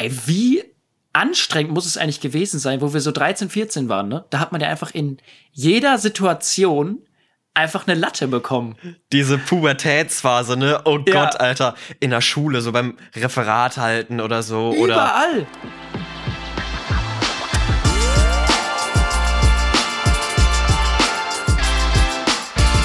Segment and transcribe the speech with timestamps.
[0.00, 0.62] Ey, wie
[1.12, 4.24] anstrengend muss es eigentlich gewesen sein, wo wir so 13, 14 waren, ne?
[4.30, 5.18] Da hat man ja einfach in
[5.50, 7.00] jeder Situation
[7.52, 8.76] einfach eine Latte bekommen.
[9.10, 10.82] Diese Pubertätsphase, ne?
[10.84, 11.24] Oh Ja.
[11.24, 11.74] Gott, Alter.
[11.98, 14.68] In der Schule, so beim Referat halten oder so.
[14.68, 15.46] Oder Überall.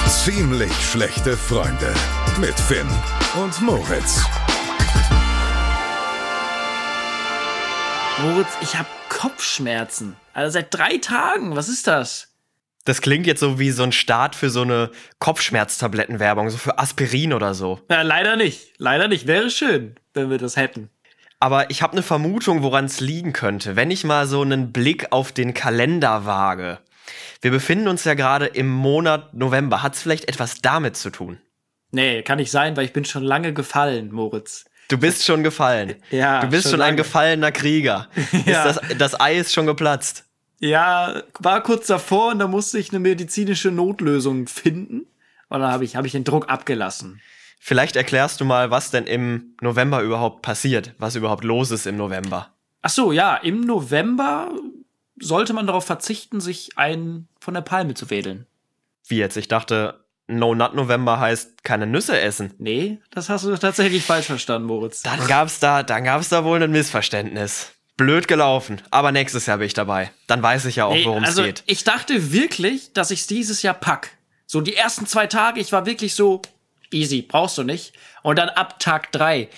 [0.08, 1.94] Ziemlich schlechte Freunde
[2.40, 2.88] mit Finn
[3.40, 4.24] und Moritz.
[8.22, 10.16] Moritz, ich hab Kopfschmerzen.
[10.32, 11.56] Also seit drei Tagen.
[11.56, 12.34] Was ist das?
[12.84, 17.32] das klingt jetzt so wie so ein Start für so eine Kopfschmerztablettenwerbung, so für Aspirin
[17.32, 17.80] oder so.
[17.90, 18.74] Ja, leider nicht.
[18.78, 19.26] Leider nicht.
[19.26, 20.90] Wäre schön, wenn wir das hätten.
[21.40, 25.12] Aber ich habe eine Vermutung, woran es liegen könnte, wenn ich mal so einen Blick
[25.12, 26.78] auf den Kalender wage.
[27.40, 29.82] Wir befinden uns ja gerade im Monat November.
[29.82, 31.40] Hat es vielleicht etwas damit zu tun?
[31.90, 34.64] Nee, kann nicht sein, weil ich bin schon lange gefallen, Moritz.
[34.88, 35.96] Du bist schon gefallen.
[36.10, 38.08] Ja, Du bist schon schon, ein gefallener Krieger.
[38.46, 38.64] Ja.
[38.64, 40.24] Das, das Ei ist schon geplatzt.
[40.60, 45.06] Ja, war kurz davor und da musste ich eine medizinische Notlösung finden.
[45.48, 47.20] Und dann habe ich, hab ich den Druck abgelassen.
[47.60, 51.96] Vielleicht erklärst du mal, was denn im November überhaupt passiert, was überhaupt los ist im
[51.96, 52.50] November.
[52.82, 54.50] Ach so, ja, im November
[55.18, 58.46] sollte man darauf verzichten, sich einen von der Palme zu wedeln.
[59.06, 59.36] Wie jetzt?
[59.36, 62.54] Ich dachte, No Nut November heißt keine Nüsse essen.
[62.58, 65.02] Nee, das hast du tatsächlich falsch verstanden, Moritz.
[65.02, 67.72] Dann gab's da, dann gab's da wohl ein Missverständnis.
[67.96, 70.10] Blöd gelaufen, aber nächstes Jahr bin ich dabei.
[70.26, 71.62] Dann weiß ich ja auch, Nee, worum es also geht.
[71.66, 74.10] ich dachte wirklich, dass ich es dieses Jahr pack.
[74.46, 76.42] So die ersten zwei Tage, ich war wirklich so
[76.90, 77.92] easy, brauchst du nicht.
[78.22, 79.48] Und dann ab Tag drei,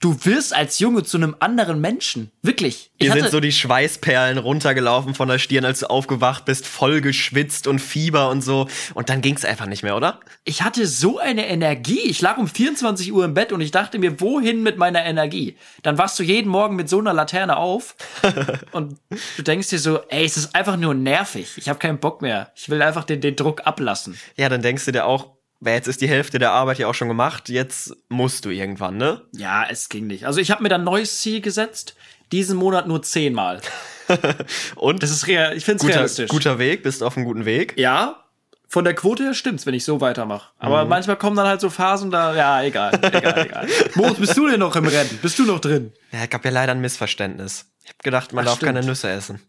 [0.00, 2.90] du wirst als Junge zu einem anderen Menschen, wirklich.
[2.98, 7.00] Ich Dir sind so die Schweißperlen runtergelaufen von der Stirn, als du aufgewacht bist, voll
[7.00, 8.68] geschwitzt und Fieber und so.
[8.94, 10.20] Und dann ging's einfach nicht mehr, oder?
[10.48, 12.00] ich hatte so eine Energie.
[12.00, 15.58] Ich lag um 24 Uhr im Bett und ich dachte mir, wohin mit meiner Energie?
[15.82, 17.96] Dann wachst du jeden Morgen mit so einer Laterne auf
[18.72, 18.96] und
[19.36, 21.52] du denkst dir so, ey, es ist einfach nur nervig.
[21.56, 22.50] Ich habe keinen Bock mehr.
[22.54, 24.18] Ich will einfach den, den Druck ablassen.
[24.36, 26.94] Ja, dann denkst du dir auch, "Wer, jetzt ist die Hälfte der Arbeit ja auch
[26.94, 29.22] schon gemacht, jetzt musst du irgendwann, ne?
[29.32, 30.24] Ja, es ging nicht.
[30.26, 31.94] Also ich habe mir dann ein neues Ziel gesetzt.
[32.32, 33.60] Diesen Monat nur zehnmal.
[34.76, 36.28] Und Das ist real, ich finde es realistisch.
[36.30, 37.74] guter Weg, bist auf einem guten Weg.
[37.78, 38.24] Ja,
[38.70, 40.50] von der Quote her stimmt's, wenn ich so weitermache.
[40.58, 40.90] Aber Mhm.
[40.90, 43.66] manchmal kommen dann halt so Phasen, da, ja, egal, egal, egal.
[43.94, 45.18] Moritz, bist du denn noch im Rennen?
[45.22, 45.92] Bist du noch drin?
[46.12, 47.64] Ja, gab ja leider ein Missverständnis.
[47.82, 48.74] Ich hab gedacht, man Ach, darf stimmt.
[48.74, 49.40] keine Nüsse essen.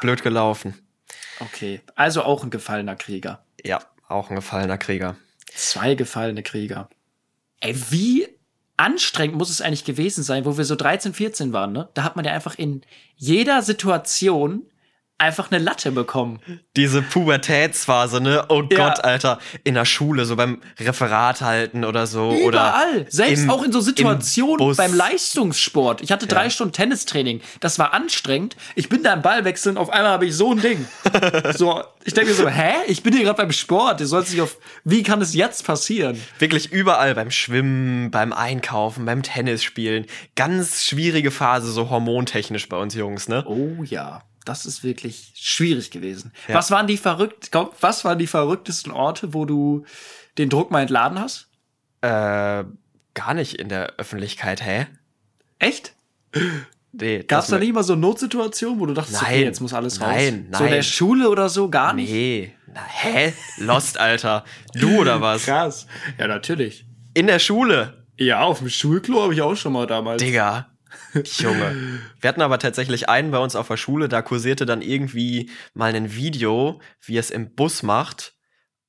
[0.00, 0.74] Blöd gelaufen.
[1.40, 3.44] Okay, also auch ein gefallener Krieger.
[3.64, 3.80] Ja,
[4.14, 5.16] auch ein gefallener Krieger.
[5.54, 6.88] Zwei gefallene Krieger.
[7.60, 8.28] Ey, wie
[8.76, 11.88] anstrengend muss es eigentlich gewesen sein, wo wir so 13, 14 waren, ne?
[11.94, 12.82] Da hat man ja einfach in
[13.16, 14.64] jeder Situation
[15.18, 16.40] einfach eine Latte bekommen.
[16.76, 18.44] Diese Pubertätsphase, ne?
[18.48, 18.76] Oh Ja.
[18.88, 19.38] Gott, Alter.
[19.62, 22.30] In der Schule, so beim Referat halten oder so.
[22.30, 23.06] Oder Überall.
[23.08, 26.00] Selbst im- auch in so Situationen beim Leistungssport.
[26.02, 27.40] Ich hatte drei Stunden Tennistraining.
[27.60, 28.56] Das war anstrengend.
[28.74, 29.76] Ich bin da im Ball wechseln.
[29.78, 30.86] Auf einmal habe ich so ein Ding.
[31.56, 32.72] so, ich denke mir so, hä?
[32.88, 34.00] Ich bin hier gerade beim Sport.
[34.00, 36.20] Du sollst dich auf, wie kann es jetzt passieren?
[36.38, 40.06] Wirklich überall beim Schwimmen, beim Einkaufen, beim Tennisspielen.
[40.34, 43.44] Ganz schwierige Phase, so hormontechnisch bei uns Jungs, ne?
[43.46, 44.22] Oh ja.
[44.44, 46.32] Das ist wirklich schwierig gewesen.
[46.48, 46.54] Ja.
[46.56, 49.84] Was waren die verrückt, komm, was waren die verrücktesten Orte, wo du
[50.36, 51.48] den Druck mal entladen hast?
[52.02, 52.64] Äh,
[53.14, 54.86] gar nicht in der Öffentlichkeit, hä?
[55.58, 55.94] Echt?
[56.92, 59.32] Nee, Gab es da nicht mal so Notsituationen, wo du dachtest, Nein.
[59.32, 60.08] okay, jetzt muss alles raus?
[60.08, 60.82] Nein, So in der nein.
[60.82, 62.10] Schule oder so gar nicht?
[62.10, 62.54] Nee.
[62.72, 63.32] Na, hä?
[63.58, 64.44] Lost, Alter.
[64.74, 65.44] Du oder was?
[65.46, 65.86] Krass.
[66.18, 66.84] Ja, natürlich.
[67.14, 68.04] In der Schule.
[68.16, 70.22] Ja, auf dem Schulklo habe ich auch schon mal damals.
[70.22, 70.68] Digga.
[71.38, 72.00] Junge.
[72.20, 75.94] Wir hatten aber tatsächlich einen bei uns auf der Schule, da kursierte dann irgendwie mal
[75.94, 78.34] ein Video, wie es im Bus macht,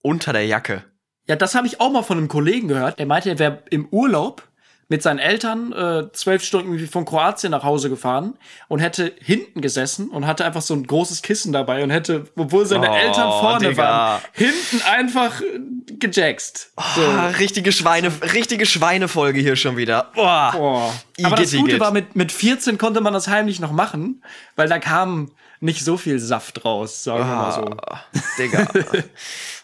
[0.02, 0.84] unter der Jacke.
[1.28, 3.00] Ja, das habe ich auch mal von einem Kollegen gehört.
[3.00, 4.48] Der meinte, er wäre im Urlaub
[4.88, 8.36] mit seinen Eltern äh, zwölf Stunden irgendwie von Kroatien nach Hause gefahren
[8.68, 12.66] und hätte hinten gesessen und hatte einfach so ein großes Kissen dabei und hätte, obwohl
[12.68, 13.84] seine Oh, Eltern vorne Digga.
[13.84, 16.72] waren, hinten einfach äh, gejackst.
[16.96, 17.02] So.
[17.02, 20.12] Ah, richtige Schweine, richtige Schweinefolge hier schon wieder.
[20.14, 20.52] Boah.
[20.56, 20.94] Boah.
[21.24, 21.80] Aber das Gute Igitt.
[21.80, 24.24] war, mit, mit 14 konnte man das heimlich noch machen,
[24.56, 25.32] weil da kam
[25.62, 27.62] nicht so viel Saft raus, sagen wir mal so.
[27.88, 28.02] Ah,
[28.38, 28.68] Digga.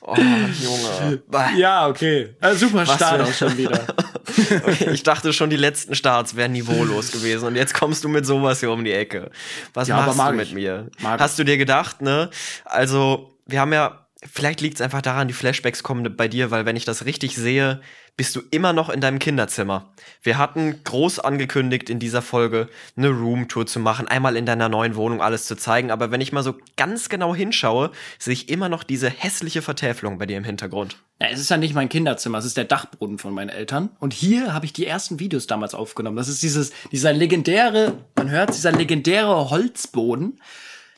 [0.03, 1.21] Oh, Junge.
[1.57, 2.33] Ja, okay.
[2.41, 3.85] Äh, super Start auch schon wieder.
[4.91, 8.59] Ich dachte schon, die letzten Starts wären niveaulos gewesen und jetzt kommst du mit sowas
[8.59, 9.29] hier um die Ecke.
[9.73, 10.37] Was Ja, machst du ich.
[10.37, 10.87] mit mir?
[10.99, 12.29] Mag Hast du dir gedacht, ne?
[12.65, 16.65] Also, wir haben ja vielleicht liegt es einfach daran, die Flashbacks kommen bei dir, weil
[16.65, 17.81] wenn ich das richtig sehe,
[18.17, 19.93] bist du immer noch in deinem Kinderzimmer.
[20.21, 24.95] Wir hatten groß angekündigt in dieser Folge eine Roomtour zu machen, einmal in deiner neuen
[24.95, 28.69] Wohnung alles zu zeigen, aber wenn ich mal so ganz genau hinschaue, sehe ich immer
[28.69, 30.97] noch diese hässliche Vertäfelung bei dir im Hintergrund.
[31.19, 33.89] Ja, es ist ja nicht mein Kinderzimmer, es ist der Dachboden von meinen Eltern.
[33.99, 36.17] Und hier habe ich die ersten Videos damals aufgenommen.
[36.17, 40.39] Das ist dieses, dieser legendäre, man hört, dieser legendäre Holzboden.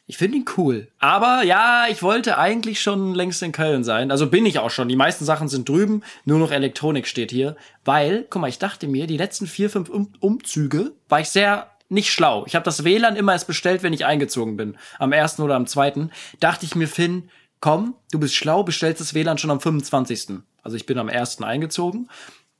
[0.05, 0.89] Ich finde ihn cool.
[0.99, 4.11] Aber ja, ich wollte eigentlich schon längst in Köln sein.
[4.11, 4.89] Also bin ich auch schon.
[4.89, 6.03] Die meisten Sachen sind drüben.
[6.25, 7.55] Nur noch Elektronik steht hier.
[7.85, 11.69] Weil, guck mal, ich dachte mir, die letzten vier, fünf um Umzüge war ich sehr
[11.87, 12.43] nicht schlau.
[12.47, 14.77] Ich habe das WLAN immer erst bestellt, wenn ich eingezogen bin.
[14.99, 16.11] Am ersten oder am zweiten.
[16.39, 17.29] Dachte ich mir, Finn,
[17.61, 20.39] komm, du bist schlau, bestellst das WLAN schon am 25.
[20.63, 22.09] Also ich bin am ersten eingezogen.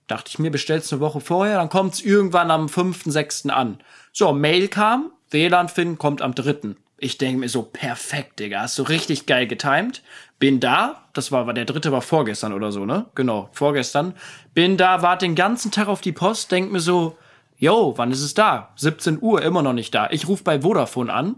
[0.08, 3.50] Dachte ich mir, bestellst eine Woche vorher, dann kommt's irgendwann am 5., 6.
[3.50, 3.80] an.
[4.12, 6.76] So, Mail kam, WLAN Finn kommt am 3.
[7.04, 10.02] Ich denke mir so, perfekt, Digga, hast du richtig geil getimed.
[10.40, 13.08] Bin da, das war, der dritte war vorgestern oder so, ne?
[13.14, 14.14] Genau, vorgestern.
[14.54, 17.18] Bin da, warte den ganzen Tag auf die Post, denk mir so,
[17.58, 18.72] yo, wann ist es da?
[18.78, 20.10] 17 Uhr, immer noch nicht da.
[20.12, 21.36] Ich rufe bei Vodafone an.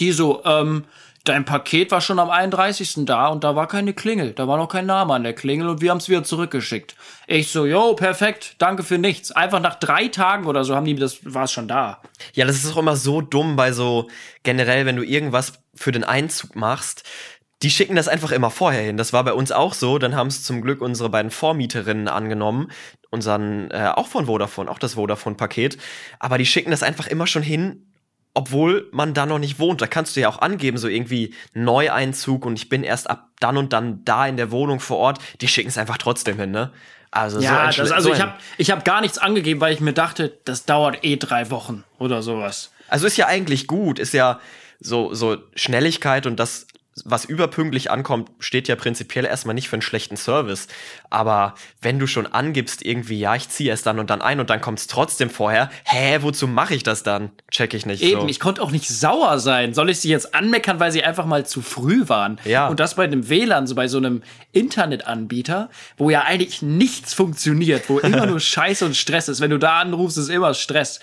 [0.00, 0.84] Die so, ähm,
[1.24, 3.06] dein Paket war schon am 31.
[3.06, 4.32] da und da war keine Klingel.
[4.32, 6.94] Da war noch kein Name an der Klingel und wir haben es wieder zurückgeschickt.
[7.26, 9.32] Ich so, yo, perfekt, danke für nichts.
[9.32, 12.02] Einfach nach drei Tagen oder so haben die, das war es schon da.
[12.34, 14.08] Ja, das ist auch immer so dumm bei so
[14.42, 17.04] generell, wenn du irgendwas für den Einzug machst.
[17.62, 18.98] Die schicken das einfach immer vorher hin.
[18.98, 19.98] Das war bei uns auch so.
[19.98, 22.70] Dann haben es zum Glück unsere beiden Vormieterinnen angenommen.
[23.08, 25.78] Unseren, äh, auch von Vodafone, auch das Vodafone-Paket.
[26.18, 27.86] Aber die schicken das einfach immer schon hin,
[28.34, 29.80] obwohl man da noch nicht wohnt.
[29.80, 33.56] Da kannst du ja auch angeben, so irgendwie Neueinzug und ich bin erst ab dann
[33.56, 35.18] und dann da in der Wohnung vor Ort.
[35.40, 36.72] Die schicken es einfach trotzdem hin, ne?
[37.12, 39.80] Also ja, so das, also so ich habe ich hab gar nichts angegeben, weil ich
[39.80, 42.72] mir dachte, das dauert eh drei Wochen oder sowas.
[42.88, 44.40] Also ist ja eigentlich gut, ist ja
[44.80, 46.66] so so Schnelligkeit und das
[47.04, 50.68] was überpünktlich ankommt, steht ja prinzipiell erstmal nicht für einen schlechten Service.
[51.10, 54.50] Aber wenn du schon angibst, irgendwie, ja, ich ziehe es dann und dann ein und
[54.50, 57.30] dann kommt es trotzdem vorher, hä, wozu mache ich das dann?
[57.50, 58.02] Check ich nicht.
[58.02, 58.28] Eben, so.
[58.28, 59.74] ich konnte auch nicht sauer sein.
[59.74, 62.38] Soll ich sie jetzt anmeckern, weil sie einfach mal zu früh waren?
[62.44, 62.68] Ja.
[62.68, 67.88] Und das bei einem WLAN, so bei so einem Internetanbieter, wo ja eigentlich nichts funktioniert,
[67.88, 69.40] wo immer nur Scheiße und Stress ist.
[69.40, 71.00] Wenn du da anrufst, ist immer Stress.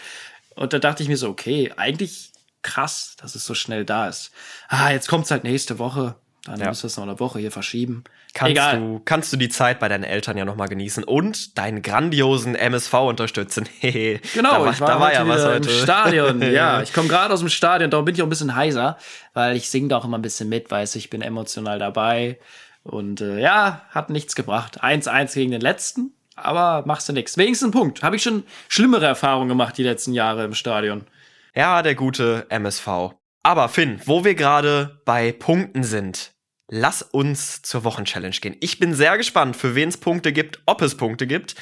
[0.55, 2.30] Und da dachte ich mir so, okay, eigentlich
[2.61, 4.31] krass, dass es so schnell da ist.
[4.67, 6.15] Ah, jetzt kommt's halt nächste Woche.
[6.45, 6.69] Dann ja.
[6.69, 8.03] müssen wir es noch eine Woche hier verschieben.
[8.33, 8.79] Kannst Egal.
[8.79, 12.93] du, kannst du die Zeit bei deinen Eltern ja nochmal genießen und deinen grandiosen MSV
[12.93, 13.67] unterstützen.
[13.81, 15.69] genau, da ich war, da war ja was heute.
[15.69, 16.41] im Stadion.
[16.51, 18.97] ja, ich komme gerade aus dem Stadion, darum bin ich auch ein bisschen heiser,
[19.33, 22.39] weil ich singe da auch immer ein bisschen mit, weiß ich bin emotional dabei.
[22.83, 24.83] Und äh, ja, hat nichts gebracht.
[24.83, 27.37] 1-1 gegen den letzten, aber machst du nichts.
[27.37, 28.01] Wenigstens einen Punkt.
[28.01, 31.05] Habe ich schon schlimmere Erfahrungen gemacht die letzten Jahre im Stadion.
[31.53, 32.87] Ja, der gute MSV.
[33.43, 36.31] Aber Finn, wo wir gerade bei Punkten sind,
[36.69, 38.55] lass uns zur Wochenchallenge gehen.
[38.61, 41.55] Ich bin sehr gespannt, für wen es Punkte gibt, ob es Punkte gibt.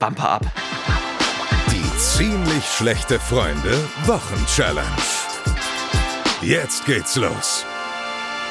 [0.00, 0.46] Bumper ab.
[1.70, 4.88] Die ziemlich schlechte Freunde Wochenchallenge.
[6.40, 7.64] Jetzt geht's los.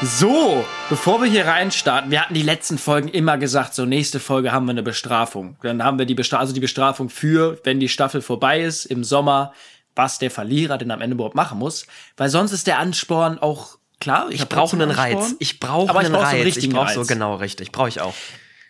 [0.01, 4.53] So, bevor wir hier reinstarten, wir hatten die letzten Folgen immer gesagt, so nächste Folge
[4.53, 5.57] haben wir eine Bestrafung.
[5.63, 9.03] Dann haben wir die Bestrafung, also die Bestrafung für, wenn die Staffel vorbei ist, im
[9.03, 9.53] Sommer,
[9.95, 11.85] was der Verlierer denn am Ende überhaupt machen muss,
[12.17, 14.27] weil sonst ist der Ansporn auch klar.
[14.29, 15.35] Ich, ich brauche einen Reiz.
[15.39, 16.55] Ich brauche einen Reiz.
[16.55, 17.71] So ich brauche so genau richtig.
[17.71, 18.13] Brauche ich auch.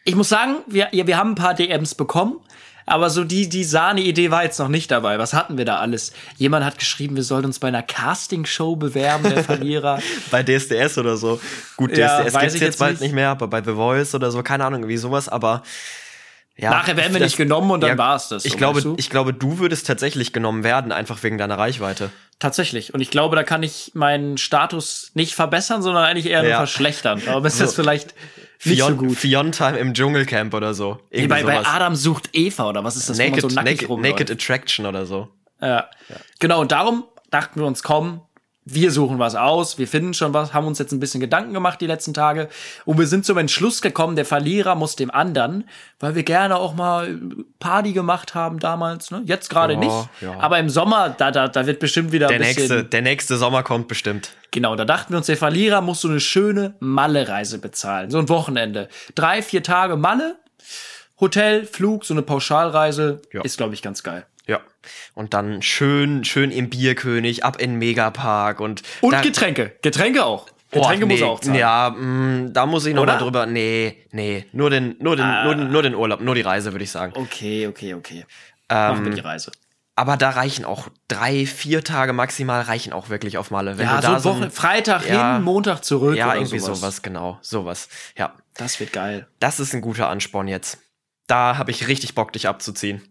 [0.04, 2.40] Ich muss sagen, wir, wir haben ein paar DMs bekommen,
[2.88, 5.20] aber so die, die Sahne-Idee war jetzt noch nicht dabei.
[5.20, 6.12] Was hatten wir da alles?
[6.38, 10.00] Jemand hat geschrieben, wir sollten uns bei einer Castingshow bewerben, der Verlierer.
[10.32, 11.40] bei DSDS oder so.
[11.78, 13.02] Gut, DSDS ja, gibt's jetzt, jetzt bald nicht.
[13.02, 15.62] nicht mehr, aber bei The Voice oder so, keine Ahnung, wie sowas, aber
[16.58, 18.46] ja, Nachher werden wir das, nicht genommen und dann ja, war's das.
[18.46, 18.96] Ich, so, glaube, du?
[18.98, 22.12] ich glaube, du würdest tatsächlich genommen werden, einfach wegen deiner Reichweite.
[22.40, 22.94] Tatsächlich.
[22.94, 27.22] Und ich glaube, da kann ich meinen Status nicht verbessern, sondern eigentlich eher nur verschlechtern.
[27.28, 27.64] Aber ist so.
[27.64, 28.16] das vielleicht
[28.64, 29.18] nicht Fion, so gut.
[29.18, 31.00] Fionn-Time im Dschungelcamp oder so.
[31.12, 33.18] Nee, bei, bei Adam sucht Eva oder was ist das?
[33.18, 35.30] Naked, so naked, naked Attraction oder so.
[35.62, 35.90] Ja.
[36.10, 36.16] ja.
[36.40, 38.22] Genau, und darum dachten wir uns, komm,
[38.64, 41.82] wir suchen was aus, wir finden schon was, haben uns jetzt ein bisschen Gedanken gemacht
[41.82, 42.48] die letzten Tage
[42.86, 45.68] und wir sind zum Entschluss gekommen, der Verlierer muss dem anderen,
[46.00, 47.20] weil wir gerne auch mal
[47.60, 49.24] Party gemacht haben damals, ne?
[49.26, 50.40] Jetzt gerade ja, nicht, ja.
[50.40, 53.38] aber im Sommer, da, da, da wird bestimmt wieder der ein bisschen, nächste, der nächste
[53.38, 54.32] Sommer kommt bestimmt.
[54.52, 58.30] Genau, da dachten wir uns, der Verlierer muss so eine schöne Malle-Reise bezahlen, so ein
[58.30, 60.36] Wochenende, drei, vier Tage Malle,
[61.20, 63.42] Hotel, Flug, so eine Pauschalreise, ja.
[63.42, 64.26] ist glaube ich ganz geil.
[64.52, 64.60] Ja.
[65.14, 68.82] Und dann schön, schön im Bierkönig, ab in den Megapark und.
[69.00, 69.74] Und Getränke.
[69.82, 70.48] Getränke auch.
[70.72, 71.56] Getränke oh, nee, muss auch zahlen.
[71.56, 73.14] Ja, mh, mm, da muss ich noch Oder?
[73.14, 73.46] mal drüber.
[73.46, 74.46] Nee, nee.
[74.52, 75.44] Nur den, nur den, ah.
[75.46, 77.14] nur den, nur den Urlaub, nur die Reise, würde ich sagen.
[77.16, 78.26] Okay, okay, okay.
[78.70, 79.52] Ähm, Machen wir die Reise.
[79.96, 83.78] Aber da reichen auch drei, vier Tage maximal reichen auch wirklich auf Malle.
[83.78, 85.36] Wenn ja, du da so Woche, Freitag Ja.
[85.36, 86.16] hin, Montag zurück.
[86.16, 86.80] ja, irgendwie sowas.
[86.80, 87.02] sowas.
[87.02, 87.90] genau, sowas.
[88.18, 89.28] Ja, Das wird geil.
[89.40, 90.80] das ist ein guter Ansporn jetzt.
[91.28, 93.02] Da habe ich richtig Bock, dich abzuziehen.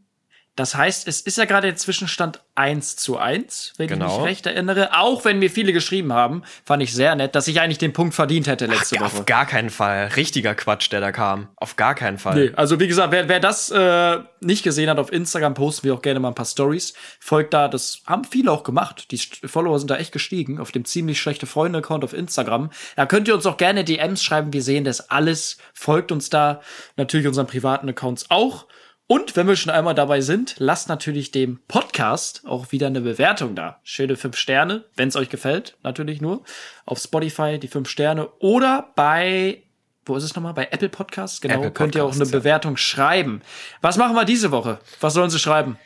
[0.56, 4.18] Das heißt, es ist ja gerade der Zwischenstand 1 zu 1, wenn ich Genau.
[4.18, 4.90] mich recht erinnere.
[4.98, 8.14] Auch wenn mir viele geschrieben haben, fand ich sehr nett, dass ich eigentlich den Punkt
[8.14, 9.18] verdient hätte letzte Ach, Woche.
[9.20, 10.08] auf gar keinen Fall.
[10.16, 11.48] Richtiger Quatsch, der da kam.
[11.56, 12.34] Auf gar keinen Fall.
[12.48, 15.94] Nee, also wie gesagt, wer, wer das äh, nicht gesehen hat, auf Instagram posten wir
[15.94, 16.92] auch gerne mal ein paar Stories.
[17.20, 19.10] Folgt da, das haben viele auch gemacht.
[19.12, 22.70] Die Follower sind da echt gestiegen auf dem ziemlich schlechte Freunde-Account auf Instagram.
[22.96, 24.52] Da könnt ihr uns auch gerne DMs schreiben.
[24.52, 25.56] Wir sehen das alles.
[25.72, 26.60] Folgt uns da.
[26.96, 28.66] Natürlich unseren privaten Accounts auch.
[29.12, 33.56] Und wenn wir schon einmal dabei sind, lasst natürlich dem Podcast auch wieder eine Bewertung
[33.56, 33.80] da.
[33.82, 36.44] Schöne fünf Sterne, wenn es euch gefällt, natürlich nur.
[36.86, 39.64] Auf Spotify die fünf Sterne oder bei
[40.04, 40.54] wo ist es nochmal?
[40.54, 41.40] Bei Apple Podcasts?
[41.40, 42.30] Genau, Apple könnt ihr auch eine ja.
[42.30, 43.42] Bewertung schreiben.
[43.80, 44.78] Was machen wir diese Woche?
[45.00, 45.76] Was sollen sie schreiben?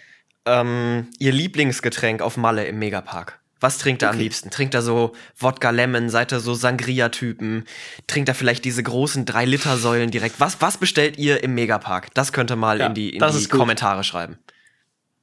[0.44, 3.40] Ähm, ihr Lieblingsgetränk auf Malle im Megapark.
[3.64, 4.50] Was trinkt ihr am liebsten?
[4.50, 6.10] Trinkt ihr so Wodka Lemon?
[6.10, 7.64] Seid ihr so Sangria-Typen?
[8.06, 10.38] Trinkt ihr vielleicht diese großen 3-Liter-Säulen direkt?
[10.38, 12.12] Was, was bestellt ihr im Megapark?
[12.12, 13.48] Das könnt ihr mal Ja, in die, in die.
[13.48, 14.38] Kommentare schreiben.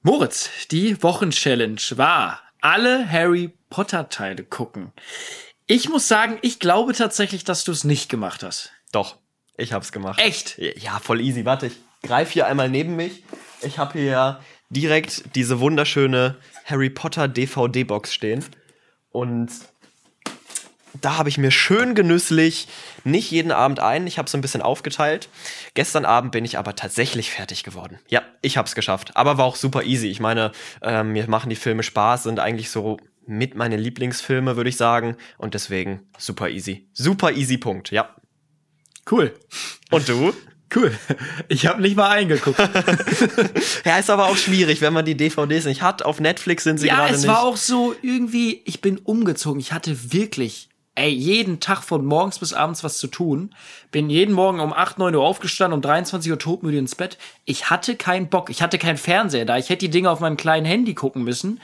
[0.01, 4.91] Moritz, die Wochenchallenge war alle Harry Potter Teile gucken.
[5.67, 8.71] Ich muss sagen, ich glaube tatsächlich, dass du es nicht gemacht hast.
[8.91, 9.17] Doch,
[9.55, 10.19] ich hab's gemacht.
[10.19, 10.57] Echt?
[10.57, 11.45] Ja, voll easy.
[11.45, 13.23] Warte, ich greif hier einmal neben mich.
[13.61, 14.39] Ich habe hier ja
[14.71, 16.37] direkt diese wunderschöne
[16.71, 18.43] Harry Potter DVD-Box stehen.
[19.11, 19.51] Und
[20.99, 22.67] da habe ich mir schön genüsslich
[23.03, 24.07] nicht jeden Abend ein.
[24.07, 25.29] Ich habe so ein bisschen aufgeteilt.
[25.73, 27.99] Gestern Abend bin ich aber tatsächlich fertig geworden.
[28.09, 29.15] Ja, ich habe es geschafft.
[29.15, 30.07] Aber war auch super easy.
[30.07, 30.51] Ich meine,
[30.81, 35.15] ähm, mir machen die Filme Spaß, sind eigentlich so mit meine Lieblingsfilme, würde ich sagen.
[35.37, 36.89] Und deswegen super easy.
[36.93, 37.91] Super easy Punkt.
[37.91, 38.15] Ja.
[39.09, 39.33] Cool.
[39.89, 40.33] Und du?
[40.73, 40.97] Cool.
[41.47, 42.59] Ich habe nicht mal eingeguckt.
[43.85, 46.03] Ja, ist aber auch schwierig, wenn man die DVDs nicht hat.
[46.03, 47.29] Auf Netflix sind sie ja, gerade es nicht.
[47.29, 49.59] war auch so irgendwie, ich bin umgezogen.
[49.59, 53.53] Ich hatte wirklich, ey, jeden Tag von morgens bis abends was zu tun.
[53.91, 57.17] Bin jeden Morgen um 8, 9 Uhr aufgestanden, um 23 Uhr todmüde ins Bett.
[57.45, 58.49] Ich hatte keinen Bock.
[58.49, 59.57] Ich hatte keinen Fernseher da.
[59.57, 61.59] Ich hätte die Dinge auf meinem kleinen Handy gucken müssen.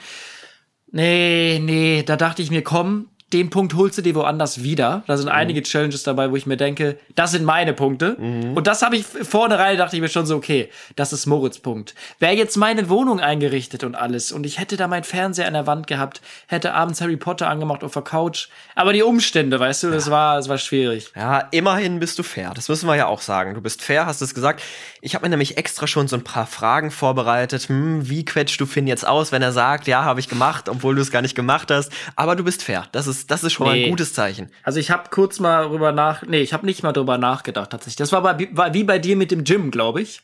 [0.90, 5.02] Nee, nee, da dachte ich mir, komm, den Punkt holst du dir woanders wieder.
[5.06, 8.16] Da sind einige Challenges dabei, wo ich mir denke, das sind meine Punkte.
[8.54, 11.94] Und das habe ich vornherein, dachte ich mir schon so, okay, das ist Moritz Punkt.
[12.18, 15.66] Wäre jetzt meine Wohnung eingerichtet und alles und ich hätte da meinen Fernseher an der
[15.66, 18.48] Wand gehabt, hätte abends Harry Potter angemacht auf der Couch.
[18.74, 21.10] Aber die Umstände, weißt du, das war, das war schwierig.
[21.14, 22.52] Ja, immerhin bist du fair.
[22.54, 23.54] Das müssen wir ja auch sagen.
[23.54, 24.62] Du bist fair, hast es gesagt.
[25.00, 27.68] Ich habe mir nämlich extra schon so ein paar Fragen vorbereitet.
[27.68, 30.94] Hm, wie quetscht du Finn jetzt aus, wenn er sagt, ja, habe ich gemacht, obwohl
[30.94, 31.92] du es gar nicht gemacht hast.
[32.16, 32.86] Aber du bist fair.
[32.92, 33.84] Das ist, das ist schon mal Nee.
[33.86, 34.50] ein gutes Zeichen.
[34.62, 37.96] Also ich habe kurz mal drüber nach, nee, ich habe nicht mal drüber nachgedacht tatsächlich.
[37.96, 40.22] Das war, bei, war wie bei dir mit dem Gym, glaube ich.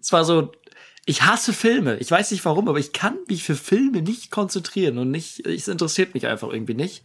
[0.00, 0.52] Es war so,
[1.06, 1.96] ich hasse Filme.
[1.96, 5.68] Ich weiß nicht warum, aber ich kann mich für Filme nicht konzentrieren und nicht, es
[5.68, 7.04] interessiert mich einfach irgendwie nicht.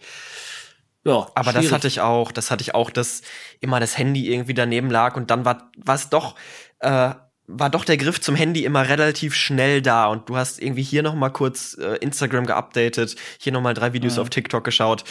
[1.06, 1.72] Ja, Aber das schwierig.
[1.72, 2.32] hatte ich auch.
[2.32, 3.22] Das hatte ich auch, dass
[3.62, 6.36] immer das Handy irgendwie daneben lag und dann war es doch,
[6.80, 7.12] äh,
[7.51, 11.01] war doch der Griff zum Handy immer relativ schnell da und du hast irgendwie hier
[11.01, 15.03] noch mal kurz äh, Instagram geupdatet, hier noch mal drei Videos auf TikTok geschaut.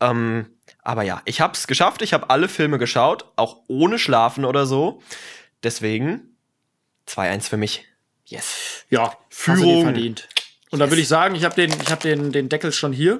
[0.00, 0.46] Ähm,
[0.82, 2.02] aber ja, ich hab's geschafft.
[2.02, 5.00] Ich habe alle Filme geschaut, auch ohne Schlafen oder so.
[5.62, 6.36] Deswegen
[7.08, 7.86] 2-1 für mich.
[8.26, 8.84] Yes.
[8.90, 9.84] Ja, Führung.
[9.84, 10.28] Verdient.
[10.70, 13.18] Und da würde ich sagen, ich habe den, ich hab den, den Deckel schon hier.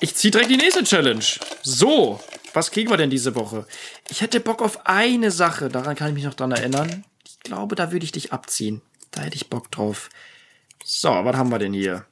[0.00, 1.24] Ich ziehe direkt die nächste Challenge.
[1.62, 2.20] So,
[2.54, 3.66] was kriegen wir denn diese Woche?
[4.08, 7.04] Ich hätte Bock auf eine Sache, daran kann ich mich noch dran erinnern.
[7.46, 8.82] Ich glaube, da würde ich dich abziehen.
[9.12, 10.08] Da hätte ich Bock drauf.
[10.84, 12.04] So, was haben wir denn hier?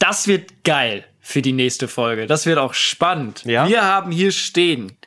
[0.00, 2.26] Das wird geil für die nächste Folge.
[2.26, 3.44] Das wird auch spannend.
[3.44, 3.68] Ja?
[3.68, 4.98] Wir haben hier stehen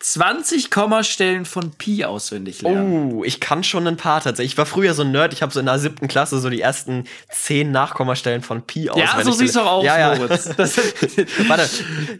[0.00, 3.12] 20 Kommastellen von Pi auswendig lernen.
[3.12, 4.54] Oh, ich kann schon ein paar tatsächlich.
[4.54, 6.60] Ich war früher so ein Nerd, ich habe so in der siebten Klasse so die
[6.60, 9.14] ersten zehn Nachkommastellen von Pi auswendig.
[9.14, 10.16] Ja, so siehst du auch aus, ja, ja.
[10.16, 10.48] Moritz.
[11.46, 11.70] Warte,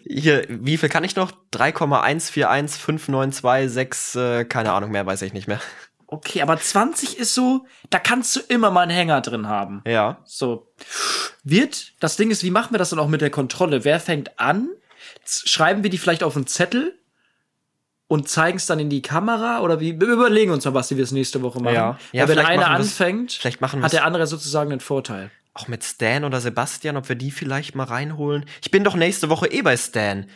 [0.06, 1.32] hier, wie viel kann ich noch?
[1.52, 5.60] 3,141592, äh, keine Ahnung mehr, weiß ich nicht mehr.
[6.10, 9.82] Okay, aber 20 ist so, da kannst du immer mal einen Hänger drin haben.
[9.86, 10.18] Ja.
[10.24, 10.72] So.
[11.42, 13.84] Wird, das Ding ist, wie machen wir das dann auch mit der Kontrolle?
[13.84, 14.68] Wer fängt an?
[15.24, 16.98] Schreiben wir die vielleicht auf einen Zettel
[18.08, 19.60] und zeigen es dann in die Kamera?
[19.60, 19.98] Oder wie?
[20.00, 21.74] Wir überlegen uns mal, was wir das nächste Woche machen.
[21.74, 21.98] Ja.
[22.12, 25.30] Ja, wenn einer anfängt, vielleicht machen hat der andere sozusagen einen Vorteil.
[25.54, 28.44] Auch mit Stan oder Sebastian, ob wir die vielleicht mal reinholen.
[28.62, 30.26] Ich bin doch nächste Woche eh bei Stan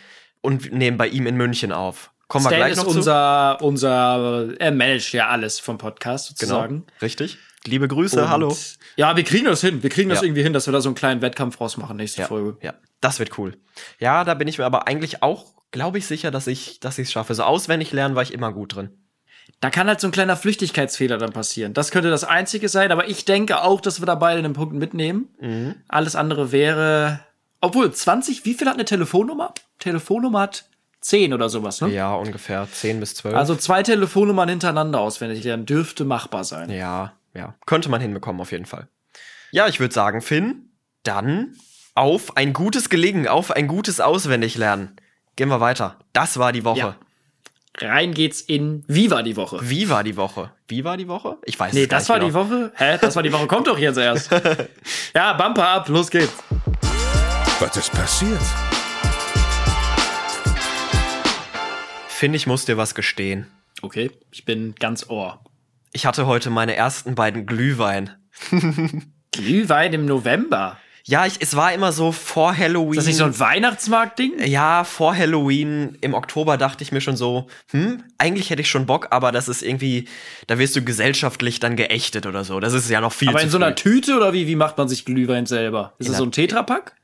[0.41, 2.11] und nehmen bei ihm in München auf.
[2.29, 2.97] Kommen wir Stan gleich ist noch zu.
[2.99, 6.87] unser, unser, er managt ja alles vom Podcast Genau, sozusagen.
[7.03, 7.39] richtig.
[7.67, 8.57] Liebe Grüße, Und- hallo.
[8.97, 9.83] Ja, wir kriegen das hin.
[9.83, 10.25] Wir kriegen das Ja.
[10.27, 12.57] irgendwie hin, dass wir da so einen kleinen Wettkampf rausmachen nächste Ja, Folge.
[12.63, 13.57] ja, das wird cool.
[13.99, 17.09] Ja, da bin ich mir aber eigentlich auch, glaube ich, sicher, dass ich dass ich
[17.09, 17.35] es schaffe.
[17.35, 18.91] So auswendig lernen war ich immer gut drin.
[19.61, 21.73] Da kann halt so ein kleiner Flüchtigkeitsfehler dann passieren.
[21.75, 24.75] Das könnte das Einzige sein, aber ich denke auch, dass wir da beide einen Punkt
[24.75, 25.29] mitnehmen.
[25.41, 25.75] Mhm.
[25.89, 27.21] Alles andere wäre.
[27.61, 29.55] Obwohl, 20, wie viel hat eine Telefonnummer?
[29.79, 30.65] Telefonnummer hat
[31.05, 31.89] 10 oder sowas, ne?
[31.91, 33.35] Ja, ungefähr 10 bis 12.
[33.37, 36.71] Also zwei Telefonnummern hintereinander auswendig lernen dürfte machbar sein.
[36.71, 37.55] Ja, ja.
[37.67, 38.89] Könnte man hinbekommen, auf jeden Fall.
[39.51, 40.71] Ja, ich würde sagen, Finn,
[41.03, 41.57] dann
[41.95, 44.97] auf ein gutes Gelingen, auf ein gutes Auswendiglernen.
[45.37, 45.99] Gehen wir weiter.
[46.15, 46.79] Das war die Woche.
[46.79, 46.97] Ja.
[47.81, 49.59] Rein geht's in Wie war die Woche?
[49.63, 50.53] Wie war die Woche?
[50.69, 51.37] Wie war die Woche?
[51.45, 52.45] Ich weiß Nee, es gar das nicht war genau.
[52.47, 52.73] die Woche?
[52.77, 52.99] Hä?
[53.01, 53.47] Das war die Woche.
[53.47, 54.31] Kommt doch jetzt erst.
[55.15, 56.33] Ja, Bumper ab, los geht's.
[57.61, 58.41] Was ist passiert?
[62.17, 63.49] Finn, ich muss dir was gestehen.
[63.83, 65.41] Okay, ich bin ganz ohr.
[65.93, 68.11] Ich hatte heute meine ersten beiden Glühwein.
[69.33, 70.79] Glühwein im November.
[71.07, 72.93] Ja, ich, es war immer so vor Halloween.
[72.93, 74.45] Ist das nicht so ein Weihnachtsmarkt-Ding?
[74.47, 78.87] Ja, vor Halloween im Oktober dachte ich mir schon so, hm, eigentlich hätte ich schon
[78.87, 80.07] Bock, aber das ist irgendwie,
[80.47, 82.61] da wirst du gesellschaftlich dann geächtet oder so.
[82.61, 83.75] Das ist ja noch viel Aber zu in so einer früh.
[83.75, 85.95] Tüte oder wie, wie macht man sich Glühwein selber?
[85.99, 86.95] Ist das einer- so ein Tetrapack?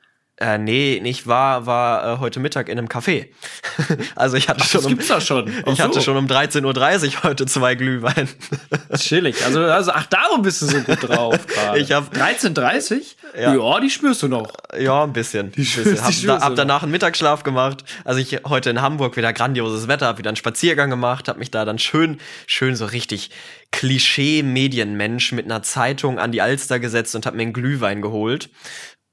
[0.42, 3.26] Äh, nee, ich war, war äh, heute Mittag in einem Café.
[4.16, 5.52] also ich hatte schon Das um, gibt's da schon.
[5.66, 6.00] Ach ich hatte so.
[6.00, 8.26] schon um 13.30 Uhr heute zwei Glühwein.
[8.96, 9.44] Chillig.
[9.44, 11.78] Also, also, ach, darum bist du so gut drauf gerade.
[11.78, 13.16] Ich hab- 13,30?
[13.38, 13.54] Ja.
[13.54, 14.50] ja, die spürst du noch.
[14.78, 15.52] ja, ein bisschen.
[15.52, 15.94] Die Schö- bisschen.
[15.96, 17.84] die Hab, Schöße da, hab danach einen Mittagsschlaf gemacht.
[18.04, 21.50] Also ich heute in Hamburg wieder grandioses Wetter, hab wieder einen Spaziergang gemacht, hab mich
[21.50, 23.30] da dann schön, schön so richtig
[23.72, 28.48] Klischee-Medienmensch mit einer Zeitung an die Alster gesetzt und hab mir einen Glühwein geholt.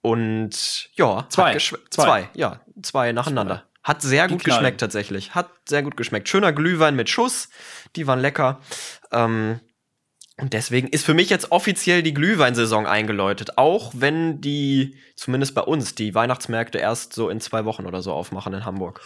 [0.08, 1.58] Und ja, Zwei.
[1.58, 1.78] Zwei.
[1.90, 3.64] zwei, ja, zwei nacheinander.
[3.84, 4.60] Hat sehr gut knallen.
[4.60, 5.36] geschmeckt tatsächlich.
[5.36, 6.28] Hat sehr gut geschmeckt.
[6.30, 7.50] Schöner Glühwein mit Schuss,
[7.96, 8.60] die waren lecker.
[9.12, 9.60] Ähm,
[10.40, 15.62] und deswegen ist für mich jetzt offiziell die Glühweinsaison eingeläutet, auch wenn die, zumindest bei
[15.62, 19.02] uns, die Weihnachtsmärkte erst so in zwei Wochen oder so aufmachen in Hamburg.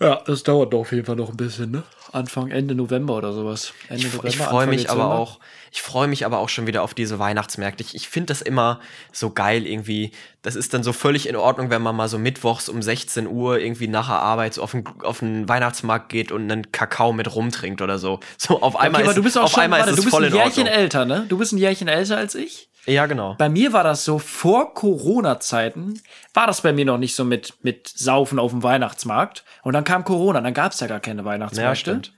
[0.00, 1.82] Ja, das dauert doch auf jeden Fall noch ein bisschen, ne?
[2.12, 3.72] Anfang, Ende November oder sowas.
[3.88, 5.18] Ende Ich, November, ich freue mich aber Dezember.
[5.18, 5.40] auch,
[5.72, 7.82] ich freue mich aber auch schon wieder auf diese Weihnachtsmärkte.
[7.84, 8.80] Ich, ich finde das immer
[9.12, 10.10] so geil irgendwie.
[10.42, 13.58] Das ist dann so völlig in Ordnung, wenn man mal so mittwochs um 16 Uhr
[13.58, 17.34] irgendwie nach der Arbeit so auf den, auf den Weihnachtsmarkt geht und einen Kakao mit
[17.34, 18.20] rumtrinkt oder so.
[18.38, 20.00] So auf einmal Okay, aber ist, du bist auch auf schon, einmal warte, ist du
[20.00, 20.80] es bist voll ein in Jährchen Ordnung.
[20.80, 21.26] älter, ne?
[21.28, 22.68] Du bist ein Jährchen älter als ich.
[22.86, 23.34] Ja, genau.
[23.38, 26.00] Bei mir war das so, vor Corona-Zeiten
[26.34, 29.44] war das bei mir noch nicht so mit, mit Saufen auf dem Weihnachtsmarkt.
[29.62, 31.78] Und dann kam Corona, dann gab es ja gar keine Ja, Weihnachtsmärkte.
[31.80, 32.12] stimmt.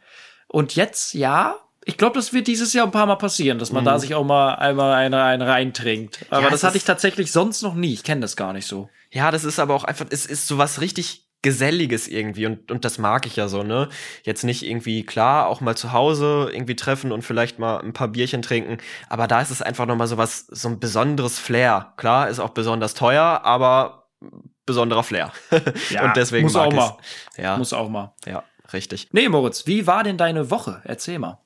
[0.48, 3.84] Und jetzt, ja, ich glaube, das wird dieses Jahr ein paar Mal passieren, dass man
[3.84, 6.24] da sich auch mal einmal eine, eine reintrinkt.
[6.30, 6.44] Aber Mhm.
[6.44, 7.92] Ja, das hatte ich tatsächlich sonst noch nie.
[7.92, 8.88] Ich kenne das gar nicht so.
[9.10, 12.84] Ja, das ist aber auch einfach, es ist so was richtig Geselliges irgendwie und, und
[12.84, 13.88] das mag ich ja so, ne?
[14.22, 18.06] Jetzt nicht irgendwie, klar, auch mal zu Hause irgendwie treffen und vielleicht mal ein paar
[18.06, 21.94] Bierchen trinken, aber da ist es einfach nochmal so was, so ein besonderes Flair.
[21.96, 24.06] Klar, ist auch besonders teuer, aber
[24.66, 25.32] besonderer Flair.
[25.90, 26.96] Ja, und deswegen muss mag auch mal.
[27.00, 27.38] ich's.
[27.38, 28.14] Ja, Muss auch mal.
[28.24, 29.08] ja, richtig.
[29.10, 30.80] Nee, Moritz, wie war denn deine Woche?
[30.84, 31.40] Erzähl mal.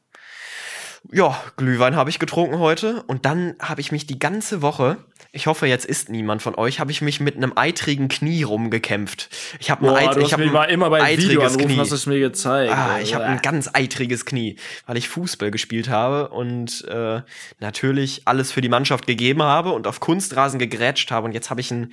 [1.12, 4.96] Ja, Glühwein habe ich getrunken heute und dann habe ich mich die ganze Woche,
[5.32, 9.28] ich hoffe, jetzt ist niemand von euch, habe ich mich mit einem eitrigen Knie rumgekämpft.
[9.60, 11.78] Ich habe ein, Eit ich hab ein eitriges Knie.
[11.78, 12.72] es mir gezeigt.
[12.72, 17.22] Ah, ich habe ein ganz eitriges Knie, weil ich Fußball gespielt habe und äh,
[17.60, 21.60] natürlich alles für die Mannschaft gegeben habe und auf Kunstrasen gegrätscht habe und jetzt habe
[21.60, 21.92] ich ein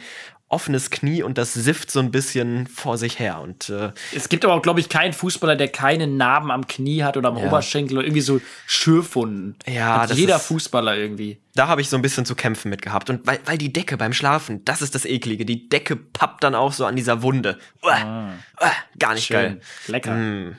[0.53, 4.45] offenes Knie und das sifft so ein bisschen vor sich her und äh, Es gibt
[4.45, 7.45] aber auch, glaube ich, keinen Fußballer, der keine Narben am Knie hat oder am Ja.
[7.47, 9.55] Oberschenkel oder irgendwie so Schürfwunden.
[9.67, 11.39] Ja, hat das jeder ist- Fußballer irgendwie.
[11.55, 13.97] da habe ich so ein bisschen zu kämpfen mit gehabt und weil, weil die Decke
[13.97, 17.57] beim Schlafen, das ist das eklige, die Decke pappt dann auch so an dieser Wunde.
[17.81, 19.39] Uah, uah, gar nicht Ah.
[19.39, 19.41] Schön.
[19.53, 19.61] geil.
[19.87, 20.11] Lecker.
[20.13, 20.57] Mm.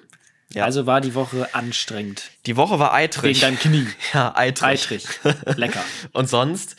[0.54, 0.64] Ja.
[0.64, 2.30] Also war die Woche anstrengend.
[2.46, 3.24] Die Woche war eitrig.
[3.36, 3.86] Wegen deinem Knie.
[4.14, 4.68] Ja, eitrig.
[4.92, 5.06] Eitrig.
[5.56, 5.82] Lecker.
[6.12, 6.76] Und sonst,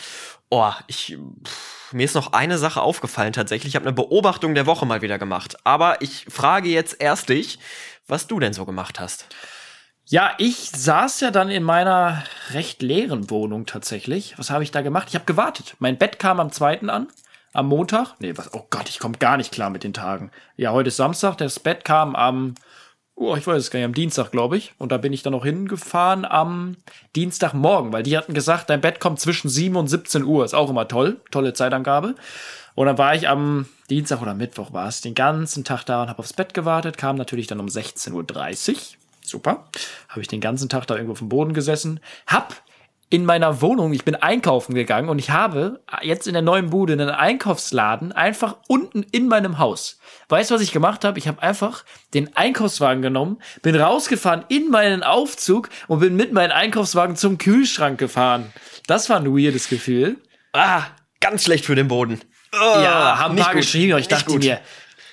[0.49, 3.71] oh, ich, pff, mir ist noch eine Sache aufgefallen tatsächlich.
[3.71, 5.57] Ich habe eine Beobachtung der Woche mal wieder gemacht.
[5.63, 7.59] Aber ich frage jetzt erst dich,
[8.07, 9.27] was du denn so gemacht hast.
[10.07, 14.37] Ja, ich saß ja dann in meiner recht leeren Wohnung tatsächlich.
[14.37, 15.07] Was habe ich da gemacht?
[15.09, 15.75] Ich habe gewartet.
[15.79, 17.07] Mein Bett kam am zweiten an.
[17.53, 18.15] Am Montag.
[18.19, 18.53] Nee, was?
[18.53, 20.29] Oh Gott, ich komme gar nicht klar mit den Tagen.
[20.57, 21.37] Ja, heute ist Samstag.
[21.37, 22.53] Das Bett kam am,
[23.15, 24.73] oh, ich weiß es gar nicht, am Dienstag, glaube ich.
[24.77, 26.75] Und da bin ich dann noch hingefahren am
[27.15, 30.45] Dienstagmorgen, weil die hatten gesagt, dein Bett kommt zwischen 7 und 17 Uhr.
[30.45, 31.21] Ist auch immer toll.
[31.31, 32.15] Tolle Zeitangabe.
[32.75, 36.09] Und dann war ich am Dienstag oder Mittwoch war es den ganzen Tag da und
[36.09, 36.97] habe aufs Bett gewartet.
[36.97, 38.77] Kam natürlich dann um 16.30 Uhr.
[39.21, 39.65] Super.
[40.09, 41.99] Habe ich den ganzen Tag da irgendwo auf dem Boden gesessen.
[42.27, 42.61] Hab
[43.09, 46.93] in meiner Wohnung, ich bin einkaufen gegangen und ich habe jetzt in der neuen Bude
[46.93, 49.99] einen Einkaufsladen einfach unten in meinem Haus.
[50.29, 51.19] Weißt du, was ich gemacht habe?
[51.19, 56.51] Ich habe einfach den Einkaufswagen genommen, bin rausgefahren in meinen Aufzug und bin mit meinem
[56.51, 58.51] Einkaufswagen zum Kühlschrank gefahren.
[58.87, 60.17] Das war ein weirdes Gefühl.
[60.53, 60.83] Ah,
[61.19, 62.19] ganz schlecht für den Boden.
[62.53, 64.59] Oh, ja, haben paar geschrieben, aber ich dachte mir,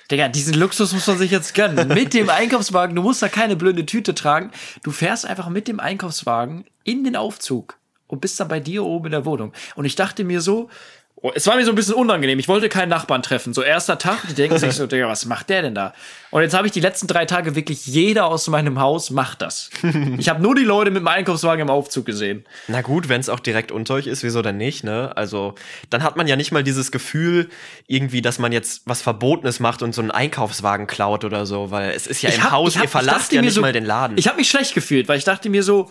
[0.09, 1.87] Digga, diesen Luxus muss man sich jetzt gönnen.
[1.89, 4.51] Mit dem Einkaufswagen, du musst da keine blöde Tüte tragen.
[4.81, 7.77] Du fährst einfach mit dem Einkaufswagen in den Aufzug
[8.13, 9.51] und bist dann bei dir oben in der Wohnung.
[9.75, 10.69] Und ich dachte mir so,
[11.15, 12.37] oh, es war mir so ein bisschen unangenehm.
[12.37, 13.53] Ich wollte keinen Nachbarn treffen.
[13.53, 15.93] So erster Tag, die denken sich so, Digga, was macht der denn da?
[16.31, 19.69] Und jetzt habe ich die letzten drei Tage wirklich jeder aus meinem Haus macht das.
[20.17, 22.45] Ich habe nur die Leute mit dem Einkaufswagen im Aufzug gesehen.
[22.67, 25.11] Na gut, wenn es auch direkt unter euch ist, wieso denn nicht, ne?
[25.15, 25.55] Also,
[25.89, 27.49] dann hat man ja nicht mal dieses Gefühl,
[27.87, 31.91] irgendwie, dass man jetzt was Verbotenes macht und so einen Einkaufswagen klaut oder so, weil
[31.91, 33.61] es ist ja Ich im hab- Haus, ich hab- ihr verlasst ja mir nicht so-
[33.61, 34.17] mal den Laden.
[34.17, 35.89] Ich habe mich schlecht gefühlt, weil ich dachte mir so,